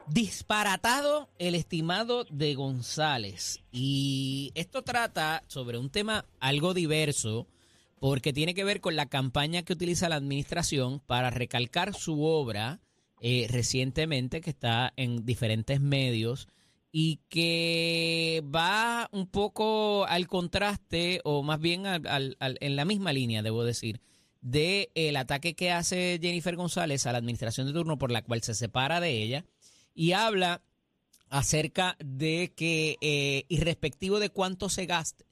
Disparatado 0.06 1.28
el 1.38 1.54
estimado 1.54 2.25
de 2.30 2.54
González. 2.54 3.61
Y 3.73 4.52
esto 4.54 4.83
trata 4.83 5.42
sobre 5.47 5.78
un 5.78 5.90
tema 5.90 6.25
algo 6.38 6.75
diverso 6.75 7.47
porque 7.99 8.33
tiene 8.33 8.54
que 8.54 8.64
ver 8.64 8.80
con 8.80 8.97
la 8.97 9.06
campaña 9.06 9.62
que 9.62 9.73
utiliza 9.73 10.09
la 10.09 10.16
administración 10.16 11.00
para 11.00 11.30
recalcar 11.30 11.95
su 11.95 12.25
obra 12.25 12.80
eh, 13.21 13.47
recientemente 13.50 14.40
que 14.40 14.50
está 14.50 14.92
en 14.97 15.26
diferentes 15.26 15.80
medios 15.80 16.49
y 16.92 17.20
que 17.28 18.42
va 18.54 19.09
un 19.12 19.26
poco 19.26 20.04
al 20.06 20.26
contraste, 20.26 21.20
o 21.25 21.42
más 21.42 21.61
bien 21.61 21.85
en 21.87 22.76
la 22.76 22.85
misma 22.85 23.12
línea, 23.12 23.42
debo 23.42 23.64
decir, 23.64 24.00
de 24.40 24.90
el 24.94 25.16
ataque 25.16 25.54
que 25.54 25.70
hace 25.70 26.18
Jennifer 26.20 26.56
González 26.56 27.06
a 27.06 27.12
la 27.12 27.18
administración 27.18 27.66
de 27.66 27.73
turno 27.73 27.99
por 27.99 28.11
la 28.11 28.23
cual 28.23 28.42
se 28.42 28.54
separa 28.54 29.00
de 29.00 29.23
ella 29.23 29.44
y 29.94 30.12
habla 30.12 30.62
acerca 31.28 31.97
de 32.04 32.52
que, 32.56 32.97
eh, 33.00 33.44
irrespectivo 33.49 34.18
de 34.18 34.30
cuánto 34.30 34.68
se 34.68 34.87
gaste 34.87 35.26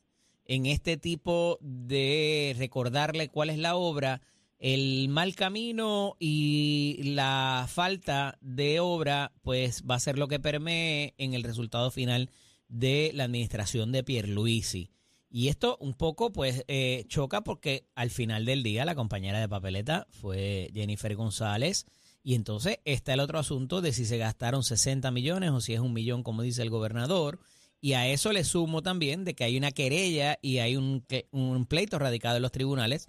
en 0.45 0.67
este 0.67 0.97
tipo 0.97 1.59
de 1.61 2.55
recordarle 2.59 3.29
cuál 3.29 3.51
es 3.51 3.59
la 3.59 3.77
obra, 3.77 4.23
el 4.59 5.09
mal 5.09 5.35
camino 5.35 6.17
y 6.19 7.01
la 7.05 7.67
falta 7.69 8.39
de 8.41 8.81
obra, 8.81 9.33
pues 9.43 9.85
va 9.89 9.95
a 9.95 10.01
ser 10.01 10.19
lo 10.19 10.29
que 10.29 10.41
permee 10.41 11.15
en 11.19 11.35
el 11.35 11.45
resultado 11.45 11.91
final 11.91 12.31
de 12.69 13.13
la 13.15 13.25
administración 13.25 13.93
de 13.93 14.03
Pierluisi. 14.03 14.91
Y 15.31 15.49
esto 15.49 15.77
un 15.81 15.95
poco 15.95 16.33
pues 16.33 16.65
eh, 16.69 17.05
choca 17.09 17.43
porque 17.43 17.87
al 17.95 18.11
final 18.11 18.45
del 18.47 18.63
día 18.63 18.85
la 18.85 18.95
compañera 18.95 19.41
de 19.41 19.49
papeleta 19.49 20.07
fue 20.11 20.71
Jennifer 20.75 21.15
González. 21.15 21.87
Y 22.25 22.35
entonces 22.35 22.79
está 22.85 23.15
el 23.15 23.21
otro 23.21 23.39
asunto 23.39 23.81
de 23.81 23.93
si 23.93 24.05
se 24.05 24.19
gastaron 24.19 24.65
60 24.65 25.11
millones 25.13 25.51
o 25.51 25.61
si 25.61 25.75
es 25.75 25.81
un 25.81 25.93
millón, 25.93 26.23
como 26.23 26.43
dice 26.43 26.63
el 26.63 26.71
gobernador. 26.71 27.39
Y 27.81 27.93
a 27.93 28.09
eso 28.09 28.33
le 28.33 28.43
sumo 28.43 28.83
también 28.83 29.25
de 29.25 29.35
que 29.35 29.45
hay 29.45 29.57
una 29.57 29.71
querella 29.71 30.39
y 30.43 30.59
hay 30.59 30.77
un, 30.77 31.05
un 31.31 31.67
pleito 31.67 31.99
radicado 31.99 32.37
en 32.37 32.43
los 32.43 32.51
tribunales 32.51 33.09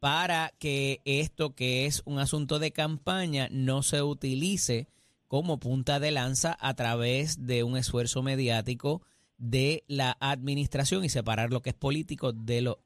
para 0.00 0.52
que 0.58 1.00
esto 1.04 1.54
que 1.54 1.86
es 1.86 2.02
un 2.06 2.18
asunto 2.18 2.58
de 2.58 2.72
campaña 2.72 3.48
no 3.50 3.82
se 3.82 4.02
utilice 4.02 4.88
como 5.28 5.60
punta 5.60 6.00
de 6.00 6.10
lanza 6.10 6.56
a 6.58 6.74
través 6.74 7.46
de 7.46 7.62
un 7.62 7.76
esfuerzo 7.76 8.22
mediático 8.22 9.02
de 9.36 9.84
la 9.86 10.16
administración 10.20 11.04
y 11.04 11.08
separar 11.08 11.50
lo 11.50 11.62
que 11.62 11.70
es 11.70 11.76
político 11.76 12.32
de 12.32 12.60
lo, 12.60 12.80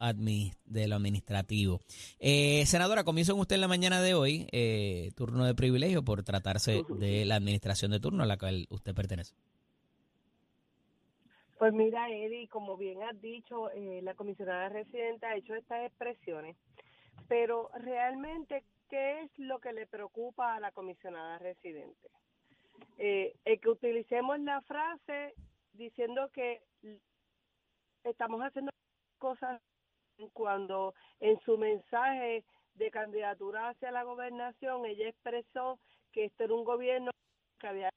de 0.66 0.88
lo 0.88 0.96
administrativo. 0.96 1.80
Eh, 2.18 2.64
senadora, 2.66 3.02
comienzo 3.02 3.32
con 3.32 3.40
usted 3.40 3.56
en 3.56 3.62
la 3.62 3.68
mañana 3.68 4.02
de 4.02 4.14
hoy, 4.14 4.46
eh, 4.52 5.10
turno 5.16 5.44
de 5.44 5.54
privilegio 5.54 6.04
por 6.04 6.22
tratarse 6.22 6.82
de 6.88 7.24
la 7.24 7.36
administración 7.36 7.90
de 7.90 8.00
turno 8.00 8.22
a 8.22 8.26
la 8.26 8.36
cual 8.36 8.66
usted 8.70 8.94
pertenece. 8.94 9.34
Pues 11.58 11.72
mira, 11.72 12.10
Eddie, 12.10 12.48
como 12.48 12.76
bien 12.76 13.02
has 13.02 13.20
dicho, 13.22 13.70
eh, 13.70 14.00
la 14.02 14.14
comisionada 14.14 14.68
residente 14.68 15.26
ha 15.26 15.36
hecho 15.36 15.54
estas 15.54 15.86
expresiones 15.86 16.56
pero 17.28 17.70
realmente 17.74 18.64
qué 18.88 19.22
es 19.22 19.38
lo 19.38 19.60
que 19.60 19.72
le 19.72 19.86
preocupa 19.86 20.54
a 20.54 20.60
la 20.60 20.72
comisionada 20.72 21.38
residente. 21.38 22.08
Eh, 22.98 23.34
el 23.44 23.60
que 23.60 23.70
utilicemos 23.70 24.38
la 24.40 24.60
frase 24.62 25.34
diciendo 25.72 26.30
que 26.32 26.62
estamos 28.04 28.40
haciendo 28.40 28.70
cosas 29.18 29.60
cuando 30.32 30.94
en 31.20 31.40
su 31.40 31.58
mensaje 31.58 32.44
de 32.74 32.90
candidatura 32.90 33.70
hacia 33.70 33.90
la 33.90 34.04
gobernación 34.04 34.84
ella 34.84 35.08
expresó 35.08 35.78
que 36.12 36.26
este 36.26 36.44
era 36.44 36.54
un 36.54 36.64
gobierno 36.64 37.10
que 37.58 37.66
había 37.66 37.90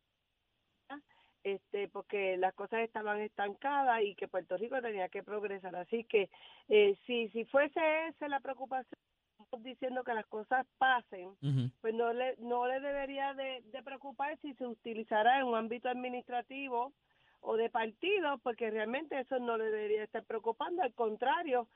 este 1.44 1.88
porque 1.90 2.38
las 2.38 2.54
cosas 2.54 2.82
estaban 2.82 3.20
estancadas 3.22 4.02
y 4.04 4.16
que 4.16 4.28
Puerto 4.28 4.58
Rico 4.58 4.82
tenía 4.82 5.10
que 5.10 5.24
progresar 5.24 5.76
así 5.76 6.04
que 6.06 6.30
eh, 6.70 6.98
si 7.06 7.30
si 7.30 7.46
fuese 7.46 8.08
esa 8.08 8.28
la 8.28 8.40
preocupación 8.40 9.07
diciendo 9.60 10.04
que 10.04 10.14
las 10.14 10.26
cosas 10.28 10.66
pasen 10.78 11.36
pues 11.82 11.94
no 11.94 12.14
le 12.14 12.36
no 12.38 12.68
le 12.68 12.80
debería 12.80 13.34
de, 13.34 13.62
de 13.66 13.84
preocupar 13.84 14.38
si 14.42 14.54
se 14.56 14.66
utilizara 14.66 15.40
en 15.40 15.48
un 15.48 15.56
ámbito 15.56 15.90
administrativo 15.90 16.94
o 17.42 17.56
de 17.56 17.70
partido 17.70 18.38
porque 18.40 18.70
realmente 18.70 19.20
eso 19.20 19.40
no 19.40 19.58
le 19.58 19.66
debería 19.66 20.04
estar 20.04 20.24
preocupando 20.26 20.84
al 20.84 20.94
contrario 20.94 21.68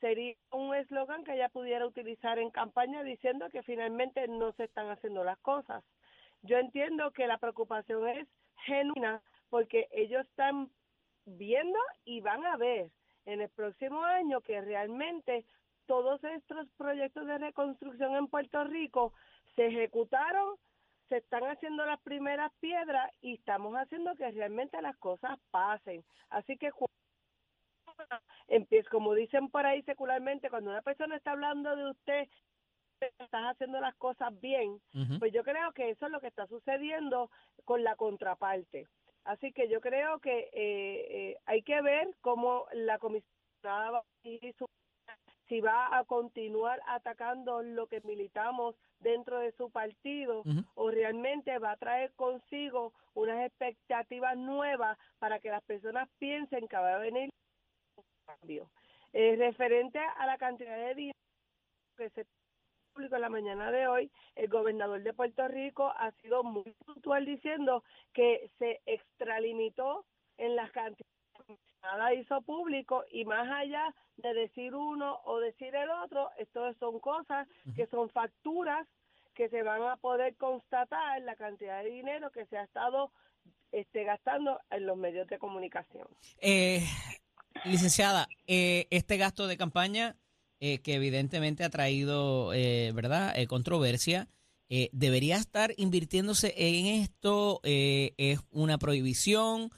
sería 0.00 0.34
un 0.50 0.74
eslogan 0.74 1.24
que 1.24 1.34
ella 1.34 1.48
pudiera 1.50 1.86
utilizar 1.86 2.38
en 2.38 2.50
campaña 2.50 3.02
diciendo 3.02 3.48
que 3.50 3.62
finalmente 3.62 4.26
no 4.28 4.52
se 4.52 4.64
están 4.64 4.88
haciendo 4.88 5.22
las 5.24 5.38
cosas. 5.38 5.84
Yo 6.42 6.56
entiendo 6.56 7.10
que 7.12 7.26
la 7.26 7.38
preocupación 7.38 8.08
es 8.08 8.26
genuina 8.64 9.22
porque 9.50 9.88
ellos 9.92 10.26
están 10.26 10.70
viendo 11.26 11.78
y 12.04 12.20
van 12.20 12.44
a 12.46 12.56
ver 12.56 12.90
en 13.26 13.42
el 13.42 13.50
próximo 13.50 14.02
año 14.02 14.40
que 14.40 14.60
realmente 14.60 15.44
todos 15.90 16.22
estos 16.22 16.68
proyectos 16.76 17.26
de 17.26 17.36
reconstrucción 17.38 18.14
en 18.14 18.28
Puerto 18.28 18.62
Rico 18.62 19.12
se 19.56 19.66
ejecutaron, 19.66 20.54
se 21.08 21.16
están 21.16 21.42
haciendo 21.42 21.84
las 21.84 22.00
primeras 22.02 22.52
piedras 22.60 23.10
y 23.20 23.34
estamos 23.34 23.74
haciendo 23.74 24.14
que 24.14 24.30
realmente 24.30 24.80
las 24.82 24.96
cosas 24.98 25.36
pasen. 25.50 26.04
Así 26.28 26.56
que 26.58 26.70
empieza, 28.46 28.88
como 28.88 29.14
dicen 29.14 29.48
por 29.48 29.66
ahí 29.66 29.82
secularmente, 29.82 30.48
cuando 30.48 30.70
una 30.70 30.80
persona 30.80 31.16
está 31.16 31.32
hablando 31.32 31.74
de 31.74 31.90
usted, 31.90 32.28
estás 33.00 33.42
haciendo 33.50 33.80
las 33.80 33.96
cosas 33.96 34.30
bien, 34.40 34.80
pues 35.18 35.32
yo 35.32 35.42
creo 35.42 35.72
que 35.72 35.90
eso 35.90 36.06
es 36.06 36.12
lo 36.12 36.20
que 36.20 36.28
está 36.28 36.46
sucediendo 36.46 37.32
con 37.64 37.82
la 37.82 37.96
contraparte. 37.96 38.86
Así 39.24 39.50
que 39.52 39.68
yo 39.68 39.80
creo 39.80 40.20
que 40.20 40.50
eh, 40.52 41.06
eh, 41.10 41.36
hay 41.46 41.64
que 41.64 41.82
ver 41.82 42.14
cómo 42.20 42.66
la 42.74 43.00
comisionada 43.00 44.04
si 45.50 45.60
va 45.60 45.98
a 45.98 46.04
continuar 46.04 46.80
atacando 46.86 47.60
lo 47.60 47.88
que 47.88 48.00
militamos 48.02 48.76
dentro 49.00 49.40
de 49.40 49.50
su 49.52 49.68
partido 49.70 50.44
o 50.76 50.90
realmente 50.90 51.58
va 51.58 51.72
a 51.72 51.76
traer 51.76 52.12
consigo 52.14 52.92
unas 53.14 53.44
expectativas 53.44 54.36
nuevas 54.36 54.96
para 55.18 55.40
que 55.40 55.50
las 55.50 55.62
personas 55.64 56.08
piensen 56.18 56.68
que 56.68 56.76
va 56.76 56.94
a 56.94 56.98
venir 56.98 57.30
cambio. 58.24 58.70
Eh, 59.12 59.34
referente 59.36 59.98
a 59.98 60.24
la 60.24 60.38
cantidad 60.38 60.76
de 60.76 60.94
dinero 60.94 61.18
que 61.96 62.10
se 62.10 62.24
publicó 62.94 63.16
en 63.16 63.22
la 63.22 63.28
mañana 63.28 63.72
de 63.72 63.88
hoy, 63.88 64.10
el 64.36 64.48
gobernador 64.48 65.02
de 65.02 65.12
Puerto 65.12 65.48
Rico 65.48 65.92
ha 65.96 66.12
sido 66.22 66.44
muy 66.44 66.72
puntual 66.86 67.26
diciendo 67.26 67.82
que 68.12 68.48
se 68.58 68.80
extralimitó 68.86 70.06
en 70.38 70.54
las 70.54 70.70
cantidades 70.70 71.10
nada 71.82 72.14
hizo 72.14 72.40
público 72.42 73.04
y 73.10 73.24
más 73.24 73.48
allá 73.50 73.94
de 74.16 74.34
decir 74.34 74.74
uno 74.74 75.20
o 75.24 75.38
decir 75.40 75.74
el 75.74 75.90
otro, 75.90 76.30
esto 76.38 76.72
son 76.74 77.00
cosas 77.00 77.48
que 77.74 77.86
son 77.86 78.10
facturas 78.10 78.86
que 79.34 79.48
se 79.48 79.62
van 79.62 79.82
a 79.82 79.96
poder 79.96 80.36
constatar 80.36 81.22
la 81.22 81.36
cantidad 81.36 81.82
de 81.82 81.90
dinero 81.90 82.30
que 82.30 82.46
se 82.46 82.58
ha 82.58 82.64
estado 82.64 83.10
este, 83.72 84.04
gastando 84.04 84.60
en 84.70 84.86
los 84.86 84.96
medios 84.96 85.28
de 85.28 85.38
comunicación. 85.38 86.06
Eh, 86.40 86.84
Licenciada, 87.64 88.28
eh, 88.46 88.86
este 88.90 89.16
gasto 89.16 89.46
de 89.46 89.56
campaña 89.56 90.16
eh, 90.60 90.78
que 90.78 90.94
evidentemente 90.94 91.64
ha 91.64 91.70
traído, 91.70 92.52
eh, 92.54 92.92
¿verdad?, 92.94 93.34
controversia, 93.48 94.28
¿debería 94.92 95.36
estar 95.36 95.74
invirtiéndose 95.78 96.54
en 96.56 96.86
esto? 97.02 97.60
¿Es 97.64 98.38
una 98.52 98.78
prohibición? 98.78 99.70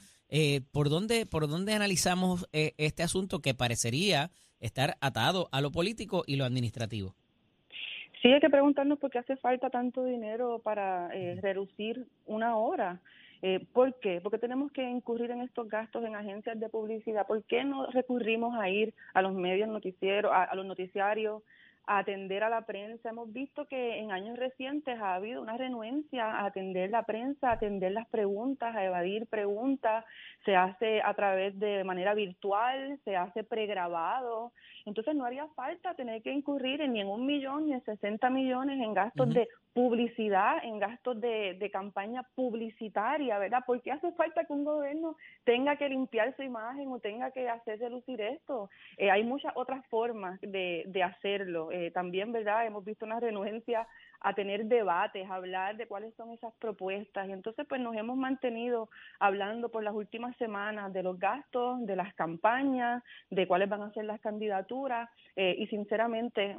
¿Por, 0.71 0.89
dónde, 0.89 1.25
¿Por 1.25 1.47
dónde 1.47 1.73
analizamos 1.73 2.47
este 2.51 3.03
asunto 3.03 3.39
que 3.39 3.53
parecería 3.53 4.31
estar 4.59 4.95
atado 5.01 5.49
a 5.51 5.61
lo 5.61 5.71
político 5.71 6.23
y 6.25 6.37
lo 6.37 6.45
administrativo? 6.45 7.15
Sí, 8.21 8.29
hay 8.29 8.39
que 8.39 8.49
preguntarnos 8.49 8.99
por 8.99 9.11
qué 9.11 9.19
hace 9.19 9.35
falta 9.37 9.69
tanto 9.69 10.05
dinero 10.05 10.59
para 10.59 11.09
reducir 11.41 12.07
una 12.25 12.57
hora. 12.57 13.01
Eh, 13.45 13.59
¿Por 13.73 13.99
qué? 13.99 14.21
Porque 14.23 14.37
tenemos 14.37 14.71
que 14.71 14.89
incurrir 14.89 15.29
en 15.29 15.41
estos 15.41 15.67
gastos 15.67 16.05
en 16.05 16.15
agencias 16.15 16.57
de 16.57 16.69
publicidad. 16.69 17.27
¿Por 17.27 17.43
qué 17.43 17.65
no 17.65 17.87
recurrimos 17.87 18.57
a 18.57 18.69
ir 18.69 18.93
a 19.13 19.21
los 19.21 19.33
medios 19.33 19.67
noticieros, 19.67 20.31
a 20.33 20.55
los 20.55 20.65
noticiarios, 20.65 21.43
a 21.85 21.99
atender 21.99 22.43
a 22.43 22.49
la 22.49 22.65
prensa. 22.65 23.09
Hemos 23.09 23.31
visto 23.31 23.67
que 23.67 23.99
en 23.99 24.11
años 24.11 24.37
recientes 24.37 24.99
ha 24.99 25.15
habido 25.15 25.41
una 25.41 25.57
renuencia 25.57 26.25
a 26.25 26.45
atender 26.45 26.89
la 26.89 27.03
prensa, 27.03 27.49
a 27.49 27.53
atender 27.53 27.91
las 27.91 28.07
preguntas, 28.07 28.75
a 28.75 28.85
evadir 28.85 29.27
preguntas. 29.27 30.05
Se 30.45 30.55
hace 30.55 31.01
a 31.01 31.13
través 31.13 31.57
de 31.59 31.83
manera 31.83 32.13
virtual, 32.13 32.99
se 33.03 33.15
hace 33.15 33.43
pregrabado. 33.43 34.53
Entonces 34.85 35.15
no 35.15 35.25
haría 35.25 35.47
falta 35.55 35.93
tener 35.95 36.21
que 36.21 36.31
incurrir 36.31 36.81
en 36.81 36.93
ni 36.93 37.01
en 37.01 37.07
un 37.07 37.25
millón 37.25 37.65
ni 37.65 37.73
en 37.73 37.83
60 37.83 38.29
millones 38.29 38.79
en 38.81 38.93
gastos 38.93 39.33
de 39.33 39.47
publicidad, 39.73 40.63
en 40.63 40.79
gastos 40.79 41.19
de, 41.19 41.55
de 41.59 41.71
campaña 41.71 42.23
publicitaria, 42.35 43.39
¿verdad? 43.39 43.63
¿Por 43.65 43.81
qué 43.81 43.91
hace 43.91 44.11
falta 44.11 44.45
que 44.45 44.53
un 44.53 44.63
gobierno 44.63 45.15
tenga 45.43 45.75
que 45.77 45.89
limpiar 45.89 46.35
su 46.35 46.43
imagen 46.43 46.89
o 46.89 46.99
tenga 46.99 47.31
que 47.31 47.49
hacerse 47.49 47.89
lucir 47.89 48.21
esto? 48.21 48.69
Eh, 48.97 49.09
hay 49.09 49.23
muchas 49.23 49.51
otras 49.55 49.85
formas 49.87 50.39
de, 50.41 50.83
de 50.85 51.03
hacerlo. 51.03 51.71
Eh, 51.71 51.89
también, 51.91 52.31
¿verdad? 52.31 52.65
Hemos 52.65 52.85
visto 52.85 53.05
una 53.05 53.19
renuencia 53.19 53.87
a 54.21 54.33
tener 54.33 54.65
debates, 54.65 55.29
a 55.29 55.35
hablar 55.35 55.75
de 55.75 55.87
cuáles 55.87 56.13
son 56.15 56.31
esas 56.31 56.53
propuestas. 56.55 57.27
Y 57.27 57.31
entonces, 57.31 57.65
pues 57.67 57.81
nos 57.81 57.95
hemos 57.95 58.15
mantenido 58.15 58.89
hablando 59.19 59.69
por 59.69 59.83
las 59.83 59.95
últimas 59.95 60.37
semanas 60.37 60.93
de 60.93 61.01
los 61.01 61.19
gastos, 61.19 61.83
de 61.85 61.95
las 61.95 62.13
campañas, 62.13 63.03
de 63.31 63.47
cuáles 63.47 63.69
van 63.69 63.81
a 63.81 63.91
ser 63.93 64.05
las 64.05 64.21
candidaturas. 64.21 65.09
Eh, 65.35 65.55
y 65.57 65.67
sinceramente, 65.67 66.57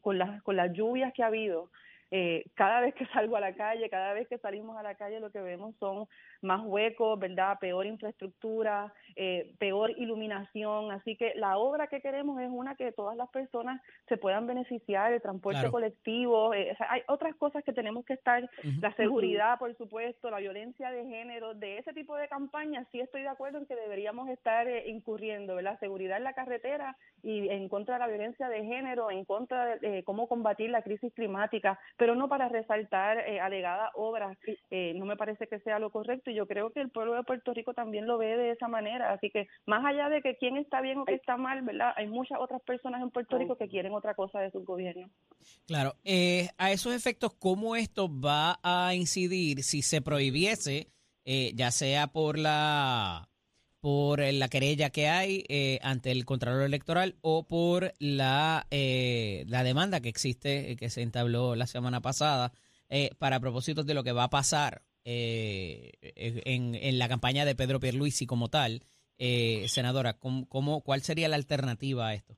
con, 0.00 0.18
las, 0.18 0.42
con 0.42 0.56
las 0.56 0.72
lluvias 0.72 1.12
que 1.12 1.22
ha 1.22 1.26
habido, 1.26 1.68
eh, 2.10 2.44
cada 2.54 2.80
vez 2.80 2.94
que 2.94 3.06
salgo 3.06 3.36
a 3.36 3.40
la 3.40 3.54
calle, 3.54 3.90
cada 3.90 4.12
vez 4.12 4.28
que 4.28 4.38
salimos 4.38 4.76
a 4.76 4.82
la 4.82 4.94
calle, 4.94 5.20
lo 5.20 5.30
que 5.30 5.40
vemos 5.40 5.74
son 5.80 6.06
más 6.46 6.62
huecos, 6.64 7.18
¿verdad? 7.18 7.58
Peor 7.60 7.86
infraestructura, 7.86 8.92
eh, 9.14 9.52
peor 9.58 9.90
iluminación. 9.90 10.90
Así 10.92 11.16
que 11.16 11.32
la 11.36 11.58
obra 11.58 11.88
que 11.88 12.00
queremos 12.00 12.40
es 12.40 12.48
una 12.50 12.74
que 12.74 12.92
todas 12.92 13.16
las 13.16 13.28
personas 13.28 13.82
se 14.08 14.16
puedan 14.16 14.46
beneficiar, 14.46 15.12
el 15.12 15.20
transporte 15.20 15.70
colectivo. 15.70 16.54
Eh, 16.54 16.76
hay 16.88 17.02
otras 17.08 17.34
cosas 17.36 17.64
que 17.64 17.72
tenemos 17.72 18.04
que 18.04 18.14
estar, 18.14 18.48
la 18.80 18.94
seguridad, 18.94 19.58
por 19.58 19.76
supuesto, 19.76 20.30
la 20.30 20.38
violencia 20.38 20.90
de 20.90 21.04
género, 21.04 21.54
de 21.54 21.78
ese 21.78 21.92
tipo 21.92 22.16
de 22.16 22.28
campañas, 22.28 22.86
sí 22.92 23.00
estoy 23.00 23.22
de 23.22 23.28
acuerdo 23.28 23.58
en 23.58 23.66
que 23.66 23.74
deberíamos 23.74 24.28
estar 24.28 24.66
incurriendo, 24.86 25.56
¿verdad? 25.56 25.78
Seguridad 25.80 26.16
en 26.18 26.24
la 26.24 26.32
carretera 26.32 26.96
y 27.22 27.48
en 27.48 27.68
contra 27.68 27.94
de 27.94 28.00
la 28.00 28.06
violencia 28.06 28.48
de 28.48 28.64
género, 28.64 29.10
en 29.10 29.24
contra 29.24 29.76
de 29.76 30.04
cómo 30.04 30.28
combatir 30.28 30.70
la 30.70 30.82
crisis 30.82 31.12
climática 31.12 31.78
pero 31.96 32.14
no 32.14 32.28
para 32.28 32.48
resaltar 32.48 33.18
eh, 33.18 33.40
alegadas 33.40 33.90
obras. 33.94 34.36
Eh, 34.70 34.92
no 34.96 35.04
me 35.04 35.16
parece 35.16 35.46
que 35.46 35.60
sea 35.60 35.78
lo 35.78 35.90
correcto 35.90 36.30
y 36.30 36.35
yo 36.36 36.46
creo 36.46 36.70
que 36.70 36.80
el 36.80 36.90
pueblo 36.90 37.14
de 37.14 37.24
Puerto 37.24 37.52
Rico 37.52 37.74
también 37.74 38.06
lo 38.06 38.18
ve 38.18 38.36
de 38.36 38.50
esa 38.52 38.68
manera. 38.68 39.12
Así 39.12 39.30
que 39.30 39.48
más 39.66 39.84
allá 39.84 40.08
de 40.08 40.22
que 40.22 40.36
quién 40.36 40.56
está 40.56 40.80
bien 40.80 40.98
o 40.98 41.04
quién 41.04 41.18
está 41.18 41.36
mal, 41.36 41.62
¿verdad? 41.62 41.92
Hay 41.96 42.06
muchas 42.06 42.38
otras 42.40 42.62
personas 42.62 43.02
en 43.02 43.10
Puerto 43.10 43.38
Rico 43.38 43.56
que 43.56 43.68
quieren 43.68 43.92
otra 43.92 44.14
cosa 44.14 44.40
de 44.40 44.50
su 44.50 44.64
gobierno. 44.64 45.10
Claro, 45.66 45.94
eh, 46.04 46.50
a 46.58 46.70
esos 46.70 46.94
efectos, 46.94 47.34
¿cómo 47.34 47.74
esto 47.74 48.08
va 48.08 48.60
a 48.62 48.94
incidir 48.94 49.62
si 49.62 49.82
se 49.82 50.02
prohibiese, 50.02 50.92
eh, 51.24 51.52
ya 51.54 51.70
sea 51.70 52.08
por 52.08 52.38
la 52.38 53.28
por 53.86 54.18
la 54.18 54.48
querella 54.48 54.90
que 54.90 55.08
hay 55.08 55.44
eh, 55.48 55.78
ante 55.80 56.10
el 56.10 56.24
Contralor 56.24 56.62
Electoral 56.62 57.14
o 57.20 57.46
por 57.46 57.94
la, 58.00 58.66
eh, 58.72 59.44
la 59.46 59.62
demanda 59.62 60.00
que 60.00 60.08
existe, 60.08 60.72
eh, 60.72 60.76
que 60.76 60.90
se 60.90 61.02
entabló 61.02 61.54
la 61.54 61.68
semana 61.68 62.00
pasada, 62.00 62.52
para 63.18 63.38
propósitos 63.38 63.86
de 63.86 63.94
lo 63.94 64.02
que 64.02 64.10
va 64.10 64.24
a 64.24 64.30
pasar 64.30 64.82
en, 65.08 66.74
en, 66.74 66.98
la 66.98 67.08
campaña 67.08 67.44
de 67.44 67.54
Pedro 67.54 67.78
Pierluisi 67.80 68.26
como 68.26 68.48
tal. 68.48 68.82
senadora, 69.18 70.18
¿cómo, 70.18 70.80
cuál 70.82 71.02
sería 71.02 71.28
la 71.28 71.36
alternativa 71.36 72.08
a 72.08 72.14
esto? 72.14 72.36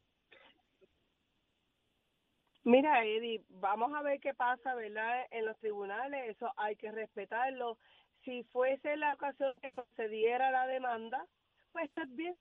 Mira, 2.64 3.02
Eddie, 3.02 3.42
vamos 3.48 3.94
a 3.94 4.02
ver 4.02 4.20
qué 4.20 4.34
pasa, 4.34 4.74
¿verdad? 4.74 5.24
En 5.30 5.46
los 5.46 5.56
tribunales, 5.58 6.28
eso 6.28 6.52
hay 6.58 6.76
que 6.76 6.92
respetarlo. 6.92 7.78
Si 8.24 8.42
fuese 8.52 8.94
la 8.98 9.14
ocasión 9.14 9.54
que 9.62 9.72
concediera 9.72 10.50
la 10.50 10.66
demanda, 10.66 11.24
pues 11.72 11.90
es 11.96 12.14
bien 12.14 12.36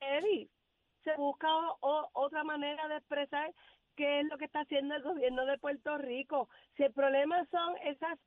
Eddie. 0.00 0.48
Se 1.04 1.14
busca 1.14 1.48
otra 1.80 2.42
manera 2.42 2.88
de 2.88 2.96
expresar 2.96 3.54
qué 3.94 4.18
es 4.18 4.26
lo 4.26 4.36
que 4.36 4.46
está 4.46 4.62
haciendo 4.62 4.96
el 4.96 5.02
gobierno 5.02 5.46
de 5.46 5.58
Puerto 5.58 5.96
Rico. 5.96 6.48
Si 6.76 6.82
el 6.82 6.92
problema 6.92 7.46
son 7.50 7.76
esas 7.84 8.18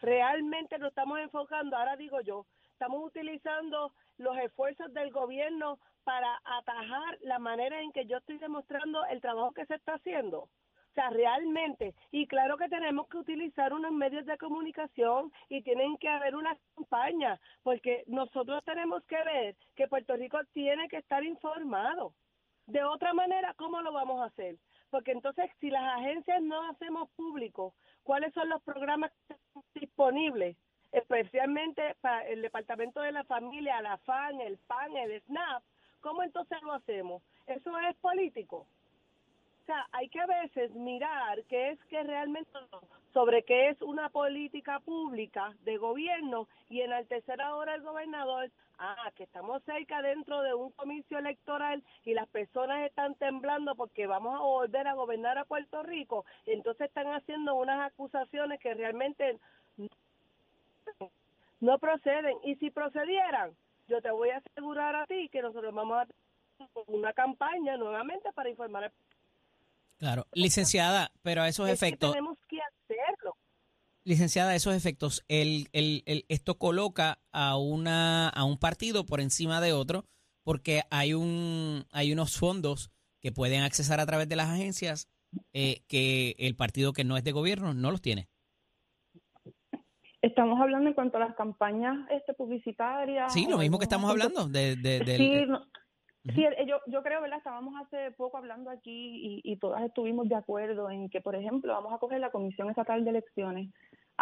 realmente 0.00 0.78
lo 0.78 0.88
estamos 0.88 1.18
enfocando, 1.20 1.76
ahora 1.76 1.96
digo 1.96 2.20
yo, 2.20 2.46
estamos 2.72 3.04
utilizando 3.04 3.92
los 4.18 4.36
esfuerzos 4.38 4.92
del 4.94 5.10
gobierno 5.10 5.78
para 6.04 6.40
atajar 6.44 7.18
la 7.20 7.38
manera 7.38 7.80
en 7.80 7.92
que 7.92 8.06
yo 8.06 8.18
estoy 8.18 8.38
demostrando 8.38 9.04
el 9.06 9.20
trabajo 9.20 9.52
que 9.52 9.66
se 9.66 9.74
está 9.74 9.94
haciendo. 9.94 10.38
O 10.90 10.92
sea, 10.94 11.10
realmente, 11.10 11.94
y 12.10 12.26
claro 12.26 12.56
que 12.56 12.68
tenemos 12.68 13.06
que 13.08 13.18
utilizar 13.18 13.72
unos 13.72 13.92
medios 13.92 14.26
de 14.26 14.36
comunicación 14.38 15.30
y 15.48 15.62
tienen 15.62 15.96
que 15.98 16.08
haber 16.08 16.34
una 16.34 16.56
campaña, 16.74 17.38
porque 17.62 18.02
nosotros 18.08 18.64
tenemos 18.64 19.04
que 19.04 19.22
ver 19.22 19.56
que 19.76 19.86
Puerto 19.86 20.16
Rico 20.16 20.38
tiene 20.52 20.88
que 20.88 20.96
estar 20.96 21.22
informado. 21.22 22.12
De 22.66 22.82
otra 22.82 23.12
manera, 23.12 23.54
¿cómo 23.54 23.80
lo 23.82 23.92
vamos 23.92 24.20
a 24.20 24.26
hacer? 24.26 24.56
Porque 24.90 25.12
entonces, 25.12 25.48
si 25.60 25.70
las 25.70 25.96
agencias 25.96 26.42
no 26.42 26.68
hacemos 26.70 27.08
público 27.10 27.74
cuáles 28.02 28.34
son 28.34 28.48
los 28.48 28.60
programas 28.62 29.12
disponibles, 29.80 30.56
especialmente 30.92 31.96
para 32.00 32.26
el 32.28 32.42
Departamento 32.42 33.00
de 33.00 33.12
la 33.12 33.24
Familia, 33.24 33.80
la 33.82 33.98
FAN, 33.98 34.40
el 34.40 34.58
PAN, 34.58 34.96
el 34.96 35.20
SNAP, 35.22 35.62
¿cómo 36.00 36.22
entonces 36.22 36.60
lo 36.62 36.72
hacemos? 36.72 37.22
¿Eso 37.46 37.76
es 37.78 37.96
político? 37.96 38.66
O 39.62 39.66
sea, 39.66 39.86
hay 39.92 40.08
que 40.08 40.20
a 40.20 40.26
veces 40.26 40.72
mirar 40.74 41.42
qué 41.48 41.70
es 41.70 41.84
que 41.84 42.02
realmente 42.02 42.50
sobre 43.12 43.42
qué 43.42 43.68
es 43.68 43.82
una 43.82 44.08
política 44.08 44.80
pública 44.80 45.54
de 45.64 45.76
gobierno 45.76 46.48
y 46.68 46.80
enaltecer 46.80 47.40
ahora 47.40 47.74
el 47.74 47.82
gobernador, 47.82 48.50
ah, 48.78 49.10
que 49.16 49.24
estamos 49.24 49.62
cerca 49.64 50.00
dentro 50.02 50.42
de 50.42 50.54
un 50.54 50.70
comicio 50.72 51.18
electoral 51.18 51.82
y 52.04 52.14
las 52.14 52.28
personas 52.28 52.86
están 52.86 53.14
temblando 53.16 53.74
porque 53.74 54.06
vamos 54.06 54.34
a 54.34 54.42
volver 54.42 54.86
a 54.86 54.94
gobernar 54.94 55.38
a 55.38 55.44
Puerto 55.44 55.82
Rico, 55.82 56.24
entonces 56.46 56.88
están 56.88 57.08
haciendo 57.08 57.54
unas 57.56 57.92
acusaciones 57.92 58.60
que 58.60 58.74
realmente 58.74 59.38
no 61.60 61.78
proceden. 61.78 62.36
Y 62.44 62.56
si 62.56 62.70
procedieran, 62.70 63.52
yo 63.88 64.00
te 64.00 64.10
voy 64.10 64.30
a 64.30 64.38
asegurar 64.38 64.96
a 64.96 65.06
ti 65.06 65.28
que 65.30 65.42
nosotros 65.42 65.74
vamos 65.74 65.98
a 65.98 66.02
hacer 66.02 66.16
una 66.86 67.12
campaña 67.12 67.76
nuevamente 67.76 68.32
para 68.32 68.48
informar 68.50 68.84
al 68.84 68.92
Claro, 69.98 70.26
licenciada, 70.32 71.12
pero 71.22 71.42
a 71.42 71.48
esos 71.48 71.68
es 71.68 71.78
que 71.78 71.86
efectos, 71.86 72.10
tenemos 72.12 72.38
que 72.48 72.58
hacerlo. 72.62 73.36
licenciada, 74.04 74.52
a 74.52 74.54
esos 74.54 74.74
efectos, 74.74 75.24
el, 75.28 75.68
el, 75.72 76.02
el- 76.06 76.24
esto 76.28 76.56
coloca 76.58 77.20
a 77.32 77.58
una 77.58 78.30
a 78.30 78.44
un 78.44 78.56
partido 78.58 79.04
por 79.04 79.20
encima 79.20 79.60
de 79.60 79.74
otro 79.74 80.06
porque 80.42 80.84
hay 80.90 81.12
un 81.12 81.84
hay 81.92 82.12
unos 82.14 82.38
fondos 82.38 82.90
que 83.20 83.30
pueden 83.30 83.62
accesar 83.62 84.00
a 84.00 84.06
través 84.06 84.26
de 84.26 84.36
las 84.36 84.48
agencias 84.48 85.06
eh, 85.52 85.82
que 85.86 86.34
el 86.38 86.56
partido 86.56 86.94
que 86.94 87.04
no 87.04 87.18
es 87.18 87.24
de 87.24 87.32
gobierno 87.32 87.74
no 87.74 87.90
los 87.90 88.00
tiene. 88.00 88.29
Estamos 90.22 90.60
hablando 90.60 90.88
en 90.88 90.94
cuanto 90.94 91.16
a 91.16 91.20
las 91.20 91.34
campañas 91.34 91.96
este, 92.10 92.34
publicitarias. 92.34 93.32
Sí, 93.32 93.46
lo 93.48 93.58
mismo 93.58 93.78
que 93.78 93.84
estamos 93.84 94.10
hablando 94.10 94.46
de, 94.48 94.76
de- 94.76 94.98
del- 95.00 95.16
Sí, 95.16 95.44
no- 95.46 95.64
sí, 96.34 96.44
eh, 96.44 96.66
yo, 96.66 96.76
yo 96.86 97.02
creo, 97.02 97.22
¿verdad? 97.22 97.38
Estábamos 97.38 97.74
hace 97.80 98.10
poco 98.12 98.36
hablando 98.36 98.70
aquí 98.70 99.40
y, 99.42 99.52
y 99.52 99.56
todas 99.56 99.82
estuvimos 99.82 100.28
de 100.28 100.34
acuerdo 100.34 100.90
en 100.90 101.08
que, 101.08 101.20
por 101.22 101.34
ejemplo, 101.36 101.72
vamos 101.72 101.92
a 101.94 101.98
coger 101.98 102.20
la 102.20 102.30
Comisión 102.30 102.68
Estatal 102.68 103.02
de 103.04 103.10
Elecciones. 103.10 103.70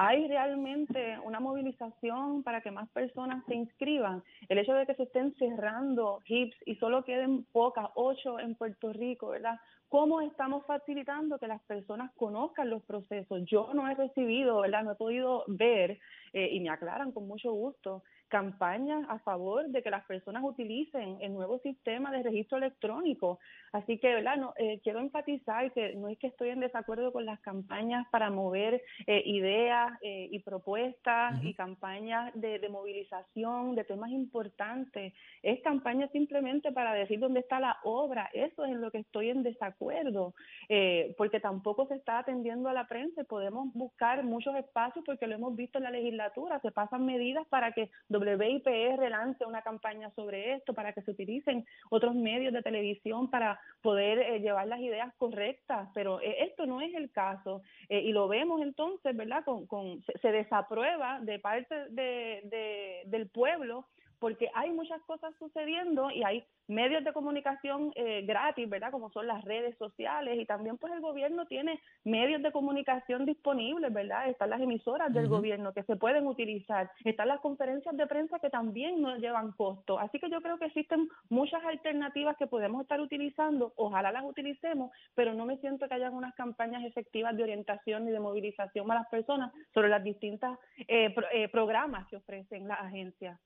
¿Hay 0.00 0.28
realmente 0.28 1.18
una 1.24 1.40
movilización 1.40 2.44
para 2.44 2.60
que 2.60 2.70
más 2.70 2.88
personas 2.90 3.44
se 3.46 3.56
inscriban? 3.56 4.22
El 4.48 4.58
hecho 4.58 4.72
de 4.72 4.86
que 4.86 4.94
se 4.94 5.02
estén 5.02 5.34
cerrando 5.34 6.20
HIPS 6.24 6.56
y 6.66 6.76
solo 6.76 7.02
queden 7.02 7.42
pocas, 7.46 7.88
ocho 7.96 8.38
en 8.38 8.54
Puerto 8.54 8.92
Rico, 8.92 9.30
¿verdad? 9.30 9.58
¿Cómo 9.88 10.20
estamos 10.20 10.64
facilitando 10.66 11.40
que 11.40 11.48
las 11.48 11.60
personas 11.62 12.12
conozcan 12.14 12.70
los 12.70 12.84
procesos? 12.84 13.42
Yo 13.46 13.74
no 13.74 13.90
he 13.90 13.94
recibido, 13.96 14.60
¿verdad? 14.60 14.84
No 14.84 14.92
he 14.92 14.94
podido 14.94 15.42
ver, 15.48 15.98
eh, 16.32 16.48
y 16.52 16.60
me 16.60 16.70
aclaran 16.70 17.10
con 17.10 17.26
mucho 17.26 17.50
gusto, 17.50 18.04
campañas 18.28 19.04
a 19.08 19.18
favor 19.20 19.68
de 19.68 19.82
que 19.82 19.90
las 19.90 20.04
personas 20.04 20.42
utilicen 20.44 21.18
el 21.20 21.34
nuevo 21.34 21.58
sistema 21.58 22.10
de 22.12 22.22
registro 22.22 22.58
electrónico. 22.58 23.38
Así 23.72 23.98
que, 23.98 24.14
¿verdad? 24.14 24.36
No, 24.36 24.54
eh, 24.56 24.80
quiero 24.82 25.00
enfatizar 25.00 25.72
que 25.72 25.94
no 25.94 26.08
es 26.08 26.18
que 26.18 26.28
estoy 26.28 26.50
en 26.50 26.60
desacuerdo 26.60 27.12
con 27.12 27.26
las 27.26 27.40
campañas 27.40 28.06
para 28.10 28.30
mover 28.30 28.82
eh, 29.06 29.22
ideas 29.26 29.92
eh, 30.02 30.28
y 30.30 30.38
propuestas 30.40 31.42
y 31.42 31.54
campañas 31.54 32.32
de, 32.34 32.58
de 32.58 32.68
movilización 32.68 33.74
de 33.74 33.84
temas 33.84 34.10
importantes. 34.10 35.14
Es 35.42 35.60
campaña 35.62 36.08
simplemente 36.08 36.72
para 36.72 36.92
decir 36.94 37.18
dónde 37.18 37.40
está 37.40 37.60
la 37.60 37.78
obra. 37.84 38.30
Eso 38.32 38.64
es 38.64 38.72
en 38.72 38.80
lo 38.80 38.90
que 38.90 38.98
estoy 38.98 39.30
en 39.30 39.42
desacuerdo, 39.42 40.34
eh, 40.68 41.14
porque 41.16 41.40
tampoco 41.40 41.86
se 41.86 41.94
está 41.94 42.18
atendiendo 42.18 42.68
a 42.68 42.72
la 42.72 42.86
prensa. 42.86 43.24
Podemos 43.24 43.72
buscar 43.74 44.24
muchos 44.24 44.54
espacios 44.56 45.04
porque 45.04 45.26
lo 45.26 45.34
hemos 45.34 45.56
visto 45.56 45.78
en 45.78 45.84
la 45.84 45.90
legislatura. 45.90 46.60
Se 46.60 46.70
pasan 46.70 47.06
medidas 47.06 47.46
para 47.48 47.72
que 47.72 47.90
WIPR 48.18 49.08
lance 49.10 49.44
una 49.44 49.62
campaña 49.62 50.10
sobre 50.10 50.54
esto, 50.54 50.74
para 50.74 50.92
que 50.92 51.02
se 51.02 51.10
utilicen 51.10 51.64
otros 51.90 52.14
medios 52.14 52.52
de 52.52 52.62
televisión 52.62 53.30
para 53.30 53.58
poder 53.82 54.18
eh, 54.18 54.40
llevar 54.40 54.66
las 54.68 54.80
ideas 54.80 55.12
correctas, 55.16 55.88
pero 55.94 56.20
eh, 56.20 56.44
esto 56.44 56.66
no 56.66 56.80
es 56.80 56.94
el 56.94 57.10
caso 57.10 57.62
eh, 57.88 58.00
y 58.00 58.12
lo 58.12 58.28
vemos 58.28 58.60
entonces, 58.62 59.16
¿verdad? 59.16 59.44
Con, 59.44 59.66
con, 59.66 60.02
se, 60.20 60.32
desaprueba 60.32 61.20
de 61.20 61.38
parte 61.38 61.74
de- 61.90 63.02
del 63.06 63.28
pueblo 63.28 63.86
porque 64.18 64.50
hay 64.54 64.70
muchas 64.72 65.00
cosas 65.02 65.34
sucediendo 65.38 66.10
y 66.10 66.22
hay 66.24 66.44
medios 66.66 67.02
de 67.02 67.12
comunicación 67.14 67.92
eh, 67.94 68.22
gratis, 68.26 68.68
¿verdad? 68.68 68.90
Como 68.90 69.10
son 69.10 69.26
las 69.26 69.42
redes 69.44 69.76
sociales 69.78 70.38
y 70.38 70.44
también 70.44 70.76
pues 70.76 70.92
el 70.92 71.00
gobierno 71.00 71.46
tiene 71.46 71.80
medios 72.04 72.42
de 72.42 72.52
comunicación 72.52 73.24
disponibles, 73.24 73.90
¿verdad? 73.92 74.28
Están 74.28 74.50
las 74.50 74.60
emisoras 74.60 75.12
del 75.14 75.24
gobierno 75.28 75.72
que 75.72 75.82
se 75.84 75.96
pueden 75.96 76.26
utilizar, 76.26 76.90
están 77.04 77.28
las 77.28 77.40
conferencias 77.40 77.96
de 77.96 78.06
prensa 78.06 78.38
que 78.38 78.50
también 78.50 79.00
no 79.00 79.16
llevan 79.16 79.52
costo. 79.52 79.98
Así 79.98 80.18
que 80.18 80.28
yo 80.28 80.42
creo 80.42 80.58
que 80.58 80.66
existen 80.66 81.08
muchas 81.30 81.64
alternativas 81.64 82.36
que 82.36 82.46
podemos 82.46 82.82
estar 82.82 83.00
utilizando, 83.00 83.72
ojalá 83.76 84.12
las 84.12 84.24
utilicemos, 84.24 84.90
pero 85.14 85.32
no 85.32 85.46
me 85.46 85.56
siento 85.58 85.88
que 85.88 85.94
hayan 85.94 86.12
unas 86.14 86.34
campañas 86.34 86.84
efectivas 86.84 87.34
de 87.36 87.44
orientación 87.44 88.06
y 88.08 88.10
de 88.10 88.20
movilización 88.20 88.90
a 88.90 88.94
las 88.96 89.08
personas 89.08 89.52
sobre 89.72 89.88
las 89.88 90.04
distintas 90.04 90.58
eh, 90.86 91.14
pro- 91.14 91.26
eh, 91.32 91.48
programas 91.48 92.06
que 92.08 92.16
ofrecen 92.16 92.68
las 92.68 92.80
agencias. 92.80 93.40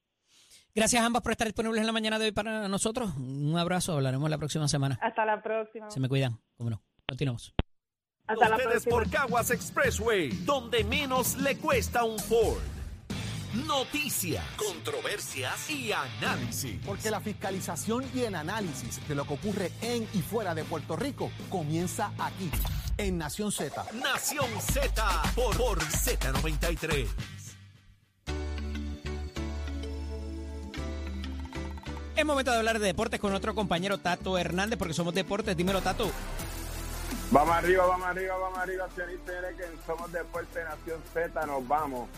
Gracias 0.74 1.02
a 1.02 1.06
ambas 1.06 1.22
por 1.22 1.32
estar 1.32 1.46
disponibles 1.46 1.80
en 1.80 1.86
la 1.86 1.92
mañana 1.92 2.18
de 2.18 2.26
hoy 2.26 2.32
para 2.32 2.66
nosotros. 2.66 3.14
Un 3.16 3.56
abrazo, 3.58 3.92
hablaremos 3.92 4.30
la 4.30 4.38
próxima 4.38 4.68
semana. 4.68 4.98
Hasta 5.02 5.24
la 5.26 5.42
próxima. 5.42 5.90
Se 5.90 6.00
me 6.00 6.08
cuidan, 6.08 6.40
cómo 6.56 6.70
no. 6.70 6.82
Continuamos. 7.06 7.52
Hasta 8.26 8.48
la 8.48 8.56
Ustedes 8.56 8.84
próxima. 8.84 8.90
por 8.90 9.10
Caguas 9.10 9.50
Expressway, 9.50 10.30
donde 10.46 10.82
menos 10.84 11.36
le 11.36 11.58
cuesta 11.58 12.04
un 12.04 12.18
Ford. 12.18 12.62
Noticias, 13.66 14.42
controversias 14.56 15.68
y 15.68 15.92
análisis. 15.92 16.80
Porque 16.86 17.10
la 17.10 17.20
fiscalización 17.20 18.04
y 18.14 18.20
el 18.20 18.34
análisis 18.34 19.06
de 19.06 19.14
lo 19.14 19.26
que 19.26 19.34
ocurre 19.34 19.72
en 19.82 20.04
y 20.14 20.22
fuera 20.22 20.54
de 20.54 20.64
Puerto 20.64 20.96
Rico 20.96 21.30
comienza 21.50 22.12
aquí, 22.18 22.50
en 22.96 23.18
Nación 23.18 23.52
Z. 23.52 23.84
Nación 23.92 24.48
Z 24.58 25.22
por, 25.34 25.54
por 25.58 25.78
Z93. 25.80 27.08
Es 32.14 32.26
momento 32.26 32.50
de 32.50 32.58
hablar 32.58 32.78
de 32.78 32.86
deportes 32.86 33.18
con 33.18 33.30
nuestro 33.30 33.54
compañero 33.54 33.98
Tato 33.98 34.36
Hernández, 34.36 34.78
porque 34.78 34.92
somos 34.92 35.14
deportes. 35.14 35.56
Dímelo, 35.56 35.80
Tato. 35.80 36.10
Vamos 37.30 37.56
arriba, 37.56 37.86
vamos 37.86 38.06
arriba, 38.06 38.36
vamos 38.36 38.58
arriba, 38.58 38.86
señores 38.94 39.56
que 39.56 39.64
somos 39.86 40.12
Deporte 40.12 40.62
Nación 40.64 41.00
Z, 41.14 41.46
nos 41.46 41.66
vamos 41.66 42.10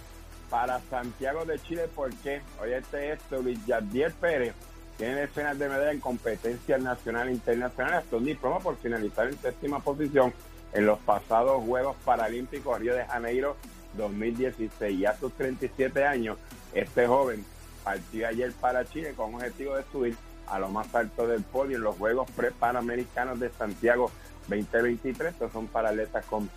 para 0.50 0.80
Santiago 0.90 1.44
de 1.44 1.60
Chile, 1.60 1.88
porque 1.94 2.42
hoy 2.60 2.72
este 2.72 3.12
es 3.12 3.20
Luis 3.30 3.64
Yardier 3.64 4.12
Pérez, 4.14 4.54
tiene 4.98 5.14
decenas 5.14 5.56
de 5.56 5.68
medallas 5.68 5.94
en 5.94 6.00
competencias 6.00 6.82
nacional 6.82 7.28
e 7.28 7.32
internacionales, 7.32 8.00
hasta 8.00 8.16
un 8.16 8.24
diploma 8.24 8.58
por 8.58 8.76
finalizar 8.78 9.28
en 9.28 9.40
séptima 9.40 9.78
posición 9.78 10.34
en 10.72 10.86
los 10.86 10.98
pasados 10.98 11.62
Juegos 11.64 11.96
Paralímpicos 12.04 12.80
Río 12.80 12.96
de 12.96 13.04
Janeiro 13.04 13.56
2016. 13.96 14.98
Y 14.98 15.06
a 15.06 15.16
sus 15.16 15.32
37 15.34 16.04
años, 16.04 16.38
este 16.72 17.06
joven 17.06 17.44
partió 17.84 18.26
ayer 18.26 18.52
para 18.52 18.84
Chile 18.86 19.12
con 19.14 19.34
objetivo 19.34 19.76
de 19.76 19.84
subir 19.92 20.16
a 20.48 20.58
lo 20.58 20.68
más 20.70 20.92
alto 20.94 21.26
del 21.26 21.42
podio 21.42 21.76
en 21.76 21.82
los 21.84 21.96
Juegos 21.96 22.30
Pre-Panamericanos 22.32 23.38
de 23.38 23.50
Santiago 23.50 24.10
2023. 24.48 25.32
Estos 25.34 25.52
son 25.52 25.66
para 25.68 25.90
atletas 25.90 26.24
con 26.26 26.50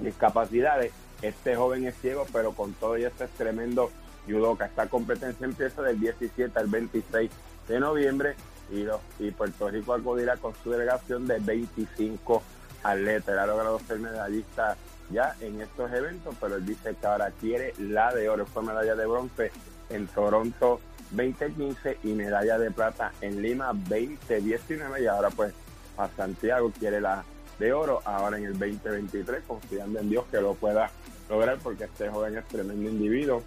discapacidades. 0.00 0.92
Este 1.22 1.56
joven 1.56 1.86
es 1.86 1.94
ciego, 2.00 2.26
pero 2.32 2.52
con 2.52 2.72
todo 2.74 2.98
y 2.98 3.04
este 3.04 3.24
es 3.24 3.30
tremendo 3.30 3.90
judoka. 4.26 4.66
Esta 4.66 4.86
competencia 4.88 5.44
empieza 5.46 5.82
del 5.82 6.00
17 6.00 6.58
al 6.58 6.66
26 6.66 7.30
de 7.68 7.80
noviembre 7.80 8.34
y, 8.70 8.82
los- 8.82 9.00
y 9.18 9.30
Puerto 9.30 9.68
Rico 9.70 9.94
acudirá 9.94 10.36
con 10.36 10.54
su 10.62 10.70
delegación 10.70 11.26
de 11.26 11.38
25 11.38 12.42
atletas. 12.82 13.38
Ha 13.38 13.46
logrado 13.46 13.78
ser 13.80 13.98
medallista 14.00 14.76
ya 15.10 15.34
en 15.40 15.60
estos 15.60 15.90
eventos, 15.92 16.34
pero 16.40 16.56
él 16.56 16.66
dice 16.66 16.94
que 16.98 17.06
ahora 17.06 17.30
quiere 17.40 17.74
la 17.78 18.12
de 18.14 18.28
oro. 18.28 18.44
Fue 18.46 18.62
medalla 18.62 18.94
de 18.94 19.06
bronce 19.06 19.50
en 19.90 20.06
Toronto 20.08 20.80
2015 21.10 21.98
y 22.02 22.08
medalla 22.12 22.58
de 22.58 22.70
plata 22.70 23.12
en 23.20 23.40
Lima 23.42 23.72
2019 23.74 25.02
y 25.02 25.06
ahora 25.06 25.30
pues 25.30 25.52
a 25.96 26.08
Santiago 26.16 26.72
quiere 26.78 27.00
la 27.00 27.24
de 27.58 27.72
oro 27.72 28.00
ahora 28.04 28.36
en 28.38 28.46
el 28.46 28.52
2023, 28.58 29.44
confiando 29.46 30.00
en 30.00 30.10
Dios 30.10 30.24
que 30.30 30.40
lo 30.40 30.54
pueda 30.54 30.90
lograr 31.28 31.58
porque 31.62 31.84
este 31.84 32.08
joven 32.10 32.36
es 32.36 32.44
tremendo 32.48 32.88
individuo, 32.90 33.42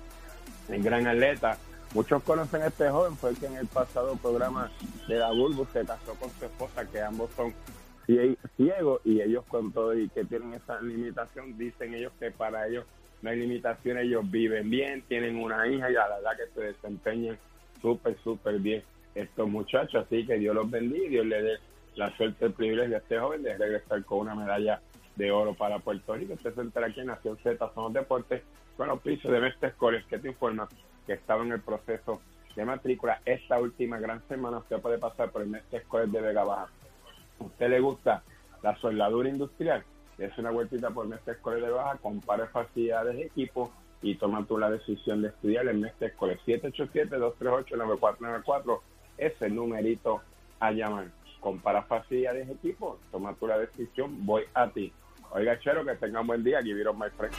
es 0.70 0.84
gran 0.84 1.06
atleta. 1.08 1.58
Muchos 1.94 2.24
conocen 2.24 2.62
a 2.62 2.68
este 2.68 2.90
joven 2.90 3.16
porque 3.20 3.46
en 3.48 3.56
el 3.58 3.68
pasado 3.68 4.16
programa 4.16 4.72
de 5.08 5.16
la 5.16 5.30
Bulbu 5.32 5.66
se 5.74 5.86
casó 5.86 6.14
con 6.16 6.30
su 6.40 6.46
esposa, 6.46 6.86
que 6.86 7.02
ambos 7.02 7.30
son 7.36 7.54
cie- 8.08 8.38
ciegos 8.56 9.02
y 9.04 9.22
ellos 9.22 9.44
con 9.48 9.72
todo 9.74 9.94
y 9.94 10.08
que 10.10 10.24
tienen 10.24 10.54
esa 10.54 10.80
limitación, 10.82 11.58
dicen 11.58 11.94
ellos 11.94 12.14
que 12.20 12.32
para 12.32 12.66
ellos 12.68 12.86
no 13.22 13.30
hay 13.30 13.38
limitaciones, 13.40 14.06
ellos 14.06 14.30
viven 14.30 14.70
bien, 14.70 15.02
tienen 15.08 15.38
una 15.38 15.68
hija 15.68 15.90
y 15.90 15.94
la 15.94 16.08
verdad 16.08 16.32
que 16.38 16.54
se 16.54 16.68
desempeñan 16.68 17.38
súper, 17.82 18.18
súper 18.24 18.60
bien 18.60 18.84
estos 19.16 19.50
muchachos. 19.50 20.06
Así 20.06 20.26
que 20.26 20.38
Dios 20.38 20.54
los 20.54 20.70
bendiga 20.70 21.06
y 21.06 21.10
Dios 21.10 21.26
le 21.26 21.42
dé 21.42 21.58
la 21.96 22.16
suerte, 22.16 22.46
el 22.46 22.54
privilegio 22.54 22.96
a 22.96 23.00
este 23.00 23.20
joven 23.20 23.44
de 23.44 23.58
regresar 23.58 24.04
con 24.06 24.20
una 24.20 24.36
medalla 24.36 24.82
de 25.16 25.32
oro 25.32 25.54
para 25.56 25.80
Puerto 25.80 26.14
Rico. 26.16 26.34
Usted 26.34 26.54
se 26.54 26.62
entera 26.62 26.88
aquí 26.88 27.00
en 27.00 27.08
Nación 27.08 27.38
Z, 27.42 27.72
son 27.74 27.86
los 27.86 27.94
deportes, 27.94 28.44
con 28.76 28.88
los 28.88 29.02
pisos 29.02 29.32
de 29.32 29.40
Mestre 29.40 29.72
Scores, 29.72 30.06
que 30.06 30.20
te 30.20 30.28
informa 30.28 30.68
que 31.08 31.14
estaba 31.14 31.44
en 31.44 31.54
el 31.54 31.62
proceso 31.62 32.22
de 32.56 32.66
matrícula. 32.66 33.22
Esta 33.26 33.60
última 33.60 34.00
gran 34.00 34.22
semana 34.28 34.60
usted 34.60 34.80
puede 34.80 35.00
pasar 35.00 35.32
por 35.32 35.42
el 35.42 35.48
Mestre 35.48 35.84
de 36.08 36.22
Vega 36.22 36.44
Baja. 36.44 36.70
¿A 37.40 37.44
usted 37.44 37.70
le 37.70 37.80
gusta 37.80 38.22
la 38.62 38.76
soldadura 38.78 39.30
industrial? 39.30 39.84
Es 40.18 40.36
una 40.38 40.50
vueltita 40.50 40.90
por 40.90 41.08
Mestre 41.08 41.36
Scores 41.36 41.62
de 41.62 41.70
Baja, 41.70 41.98
compare 41.98 42.48
facilidades 42.48 43.18
de 43.18 43.26
equipo 43.26 43.72
y 44.02 44.16
toma 44.16 44.46
tú 44.46 44.58
la 44.58 44.70
decisión 44.70 45.22
de 45.22 45.28
estudiar 45.30 45.68
en 45.68 45.82
Mestre 45.82 46.12
Scores. 46.12 46.40
787-238-9494 46.48 48.80
es 49.18 49.42
el 49.42 49.56
numerito 49.56 50.22
a 50.60 50.72
llamar. 50.72 51.08
Compara 51.40 51.84
facilidades 51.84 52.48
de 52.48 52.54
equipo, 52.54 52.98
toma 53.12 53.36
tú 53.36 53.46
la 53.46 53.60
decisión, 53.60 54.26
voy 54.26 54.44
a 54.54 54.68
ti. 54.70 54.92
Oiga, 55.32 55.60
Chero, 55.60 55.86
que 55.86 55.96
tengan 55.96 56.26
buen 56.26 56.44
día. 56.44 56.62
It 56.62 56.88
up, 56.88 56.96
my 56.96 57.10
friend. 57.16 57.34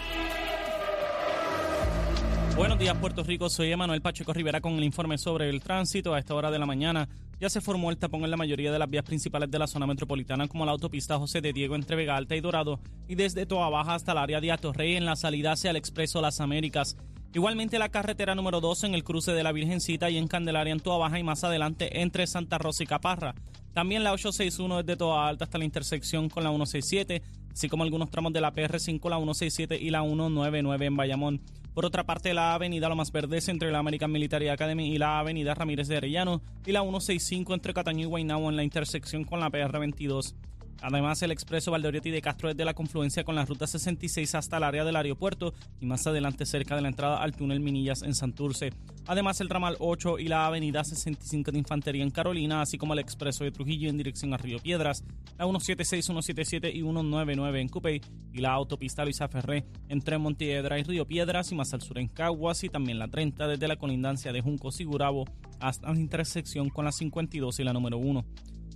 Buenos 2.57 2.79
días, 2.79 2.97
Puerto 2.99 3.23
Rico. 3.23 3.49
Soy 3.49 3.73
Emanuel 3.73 4.03
Pacheco 4.03 4.33
Rivera 4.33 4.61
con 4.61 4.75
el 4.75 4.85
informe 4.85 5.19
sobre 5.19 5.49
el 5.49 5.62
tránsito. 5.62 6.14
A 6.14 6.19
esta 6.19 6.35
hora 6.35 6.51
de 6.51 6.59
la 6.59 6.67
mañana 6.67 7.09
ya 7.40 7.48
se 7.48 7.61
formó 7.61 7.90
el 7.90 7.98
tapón 7.98 8.24
en 8.24 8.31
la 8.31 8.37
mayoría 8.37 8.72
de 8.72 8.79
las 8.79 8.90
vías 8.90 9.05
principales 9.05 9.51
de 9.51 9.59
la 9.59 9.66
zona 9.66 9.87
metropolitana, 9.87 10.48
como 10.48 10.66
la 10.66 10.72
autopista 10.72 11.18
José 11.18 11.40
de 11.40 11.53
Diego 11.53 11.77
entre 11.77 11.96
Vega 11.96 12.16
Alta 12.16 12.35
y 12.35 12.40
Dorado, 12.40 12.81
y 13.07 13.14
desde 13.14 13.46
Toa 13.46 13.70
Baja 13.70 13.94
hasta 13.94 14.12
el 14.12 14.18
área 14.18 14.40
de 14.40 14.53
Atorrey 14.53 14.96
en 14.96 15.05
la 15.05 15.16
salida 15.16 15.53
hacia 15.53 15.70
el 15.70 15.77
Expreso 15.77 16.20
Las 16.20 16.40
Américas. 16.40 16.96
Igualmente 17.35 17.79
la 17.79 17.90
carretera 17.90 18.35
número 18.35 18.61
2 18.61 18.85
en 18.85 18.94
el 18.94 19.05
cruce 19.05 19.33
de 19.33 19.42
la 19.42 19.53
Virgencita 19.53 20.11
y 20.11 20.16
en 20.16 20.29
Candelaria 20.29 20.72
en 20.72 20.81
Toa 20.81 20.98
Baja 20.98 21.18
y 21.18 21.22
más 21.22 21.44
adelante 21.44 22.01
entre 22.01 22.27
Santa 22.27 22.59
Rosa 22.59 22.83
y 22.83 22.87
Caparra. 22.87 23.35
También 23.74 24.03
la 24.03 24.12
861 24.12 24.83
desde 24.83 24.96
Toa 24.96 25.29
Alta 25.29 25.44
hasta 25.44 25.59
la 25.59 25.64
intersección 25.64 26.29
con 26.29 26.42
la 26.42 26.51
167, 26.51 27.22
así 27.53 27.68
como 27.68 27.85
algunos 27.85 28.11
tramos 28.11 28.33
de 28.33 28.40
la 28.40 28.53
PR5, 28.53 29.11
la 29.11 29.18
167 29.18 29.79
y 29.81 29.90
la 29.90 30.01
199 30.03 30.87
en 30.87 30.96
Bayamón. 30.96 31.40
Por 31.79 31.87
otra 31.87 32.03
parte, 32.03 32.35
la 32.35 32.55
avenida 32.55 32.88
Lomas 32.88 33.12
Verdes 33.12 33.49
entre 33.49 33.71
la 33.71 33.79
American 33.79 34.11
Military 34.11 34.49
Academy 34.49 34.93
y 34.93 34.99
la 34.99 35.21
avenida 35.21 35.55
Ramírez 35.55 35.87
de 35.87 35.99
Arellano 35.99 36.43
y 36.67 36.73
la 36.73 36.81
165 36.81 37.55
entre 37.55 37.73
Cataño 37.73 38.03
y 38.03 38.07
Guaynabo 38.07 38.51
en 38.51 38.57
la 38.57 38.64
intersección 38.64 39.23
con 39.23 39.38
la 39.38 39.49
PR22. 39.49 40.35
Además, 40.81 41.23
el 41.23 41.33
expreso 41.33 41.71
Valdoriotti 41.71 42.11
de 42.11 42.23
Castro 42.23 42.49
desde 42.49 42.64
la 42.64 42.75
confluencia 42.75 43.25
con 43.25 43.35
la 43.35 43.45
ruta 43.45 43.67
66 43.67 44.35
hasta 44.35 44.59
el 44.59 44.62
área 44.62 44.85
del 44.85 44.97
aeropuerto 44.97 45.55
y 45.81 45.87
más 45.87 46.07
adelante 46.07 46.47
cerca 46.47 46.77
de 46.77 46.83
la 46.83 46.88
entrada 46.88 47.23
al 47.23 47.35
túnel 47.35 47.61
Minillas 47.61 48.03
en 48.03 48.14
Santurce. 48.14 48.73
Además, 49.07 49.41
el 49.41 49.49
ramal 49.49 49.77
8 49.81 50.19
y 50.19 50.29
la 50.29 50.47
avenida 50.47 50.85
65 50.85 51.51
de 51.51 51.59
Infantería 51.59 52.03
en 52.03 52.11
Carolina, 52.11 52.61
así 52.61 52.79
como 52.79 52.93
el 52.93 52.99
expreso 52.99 53.43
de 53.43 53.51
Trujillo 53.51 53.88
en 53.88 53.97
dirección 53.97 54.33
a 54.35 54.37
Río 54.37 54.59
Piedras, 54.59 55.03
la 55.38 55.45
176, 55.45 56.05
177 56.05 56.69
y 56.71 56.83
199 56.83 57.61
en 57.61 57.69
Cupey 57.69 58.01
y 58.33 58.38
la 58.38 58.53
autopista 58.53 59.05
Luisa 59.05 59.29
Ferré 59.29 59.64
entre 59.88 60.19
Montiedra 60.19 60.79
y 60.79 60.83
Río 60.83 61.07
Piedras 61.07 61.51
y 61.51 61.55
más 61.55 61.73
al 61.75 61.83
sur 61.83 61.99
en 61.99 62.09
Caguas 62.09 62.62
y 62.64 62.69
también 62.69 62.99
la 62.99 63.09
30 63.09 63.49
desde 63.49 63.67
la 63.67 63.77
colindancia 63.77 64.33
de 64.33 64.41
Juncos 64.41 64.81
y 64.81 64.85
Gurabo 64.85 65.25
hasta 65.61 65.93
la 65.93 65.99
intersección 65.99 66.69
con 66.69 66.85
la 66.85 66.93
52 66.93 67.59
y 67.61 67.64
la 67.64 67.73
número 67.73 67.99
1. 67.99 68.25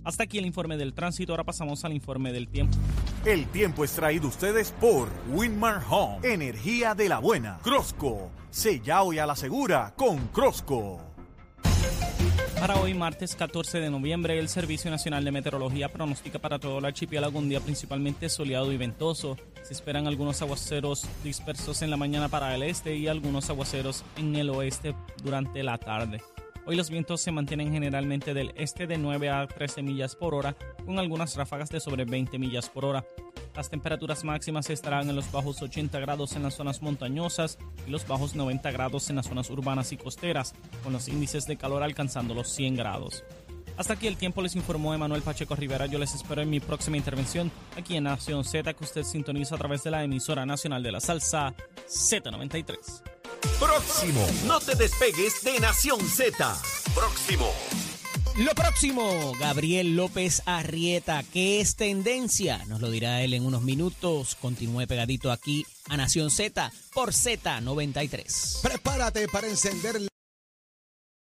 Hasta 0.03 0.23
aquí 0.23 0.37
el 0.37 0.45
informe 0.45 0.77
del 0.77 0.93
tránsito, 0.93 1.31
ahora 1.31 1.43
pasamos 1.43 1.85
al 1.85 1.93
informe 1.93 2.33
del 2.33 2.47
tiempo. 2.47 2.77
El 3.25 3.47
tiempo 3.47 3.83
es 3.85 3.93
traído 3.93 4.27
ustedes 4.27 4.71
por 4.71 5.07
Winmar 5.31 5.81
Home, 5.89 6.19
energía 6.23 6.93
de 6.93 7.07
la 7.07 7.19
buena. 7.19 7.59
Crosco, 7.63 8.29
sella 8.49 9.01
hoy 9.01 9.19
a 9.19 9.25
la 9.25 9.35
segura 9.35 9.93
con 9.95 10.27
Crosco. 10.27 10.99
Para 12.59 12.79
hoy, 12.79 12.93
martes 12.93 13.35
14 13.35 13.79
de 13.79 13.89
noviembre, 13.89 14.39
el 14.39 14.47
Servicio 14.47 14.89
Nacional 14.89 15.25
de 15.25 15.31
Meteorología 15.31 15.89
pronostica 15.89 16.39
para 16.39 16.59
todo 16.59 16.79
el 16.79 16.85
archipiélago 16.85 17.39
un 17.39 17.49
día 17.49 17.59
principalmente 17.59 18.29
soleado 18.29 18.71
y 18.71 18.77
ventoso. 18.77 19.37
Se 19.63 19.73
esperan 19.73 20.07
algunos 20.07 20.41
aguaceros 20.41 21.05
dispersos 21.23 21.81
en 21.81 21.89
la 21.89 21.97
mañana 21.97 22.29
para 22.29 22.55
el 22.55 22.63
este 22.63 22.95
y 22.95 23.07
algunos 23.07 23.49
aguaceros 23.49 24.05
en 24.15 24.35
el 24.35 24.49
oeste 24.49 24.95
durante 25.23 25.61
la 25.61 25.77
tarde. 25.77 26.21
Hoy 26.65 26.77
los 26.77 26.89
vientos 26.89 27.19
se 27.19 27.31
mantienen 27.33 27.73
generalmente 27.73 28.33
del 28.33 28.53
este 28.55 28.87
de 28.87 28.97
9 28.97 29.29
a 29.29 29.45
13 29.47 29.83
millas 29.83 30.15
por 30.15 30.33
hora, 30.33 30.55
con 30.85 30.97
algunas 30.97 31.35
ráfagas 31.35 31.69
de 31.69 31.81
sobre 31.81 32.05
20 32.05 32.39
millas 32.39 32.69
por 32.69 32.85
hora. 32.85 33.05
Las 33.53 33.69
temperaturas 33.69 34.23
máximas 34.23 34.69
estarán 34.69 35.09
en 35.09 35.15
los 35.17 35.29
bajos 35.29 35.61
80 35.61 35.99
grados 35.99 36.37
en 36.37 36.43
las 36.43 36.55
zonas 36.55 36.81
montañosas 36.81 37.57
y 37.85 37.91
los 37.91 38.07
bajos 38.07 38.35
90 38.35 38.71
grados 38.71 39.09
en 39.09 39.17
las 39.17 39.27
zonas 39.27 39.49
urbanas 39.49 39.91
y 39.91 39.97
costeras, 39.97 40.55
con 40.83 40.93
los 40.93 41.09
índices 41.09 41.45
de 41.47 41.57
calor 41.57 41.83
alcanzando 41.83 42.33
los 42.33 42.47
100 42.47 42.75
grados. 42.77 43.25
Hasta 43.75 43.93
aquí 43.93 44.07
el 44.07 44.15
tiempo 44.15 44.41
les 44.41 44.55
informó 44.55 44.93
Emanuel 44.93 45.21
Pacheco 45.21 45.57
Rivera. 45.57 45.87
Yo 45.87 45.99
les 45.99 46.15
espero 46.15 46.41
en 46.41 46.49
mi 46.49 46.61
próxima 46.61 46.95
intervención 46.95 47.51
aquí 47.75 47.97
en 47.97 48.05
Nación 48.05 48.45
Z, 48.45 48.73
que 48.73 48.83
usted 48.83 49.03
sintoniza 49.03 49.55
a 49.55 49.57
través 49.57 49.83
de 49.83 49.91
la 49.91 50.03
emisora 50.03 50.45
nacional 50.45 50.81
de 50.81 50.91
la 50.93 51.01
salsa 51.01 51.53
Z93. 51.87 53.12
Próximo. 53.59 54.25
No 54.47 54.59
te 54.59 54.75
despegues 54.75 55.43
de 55.43 55.59
Nación 55.59 55.99
Z. 56.01 56.57
Próximo. 56.93 57.51
Lo 58.37 58.51
próximo, 58.55 59.33
Gabriel 59.39 59.95
López 59.95 60.41
Arrieta, 60.47 61.23
¿qué 61.31 61.61
es 61.61 61.75
tendencia? 61.75 62.65
Nos 62.65 62.81
lo 62.81 62.89
dirá 62.89 63.21
él 63.21 63.35
en 63.35 63.45
unos 63.45 63.61
minutos. 63.61 64.35
Continúe 64.41 64.87
pegadito 64.87 65.31
aquí 65.31 65.65
a 65.87 65.97
Nación 65.97 66.31
Z 66.31 66.71
por 66.95 67.11
Z93. 67.11 68.61
Prepárate 68.61 69.27
para 69.27 69.47
encender 69.47 70.01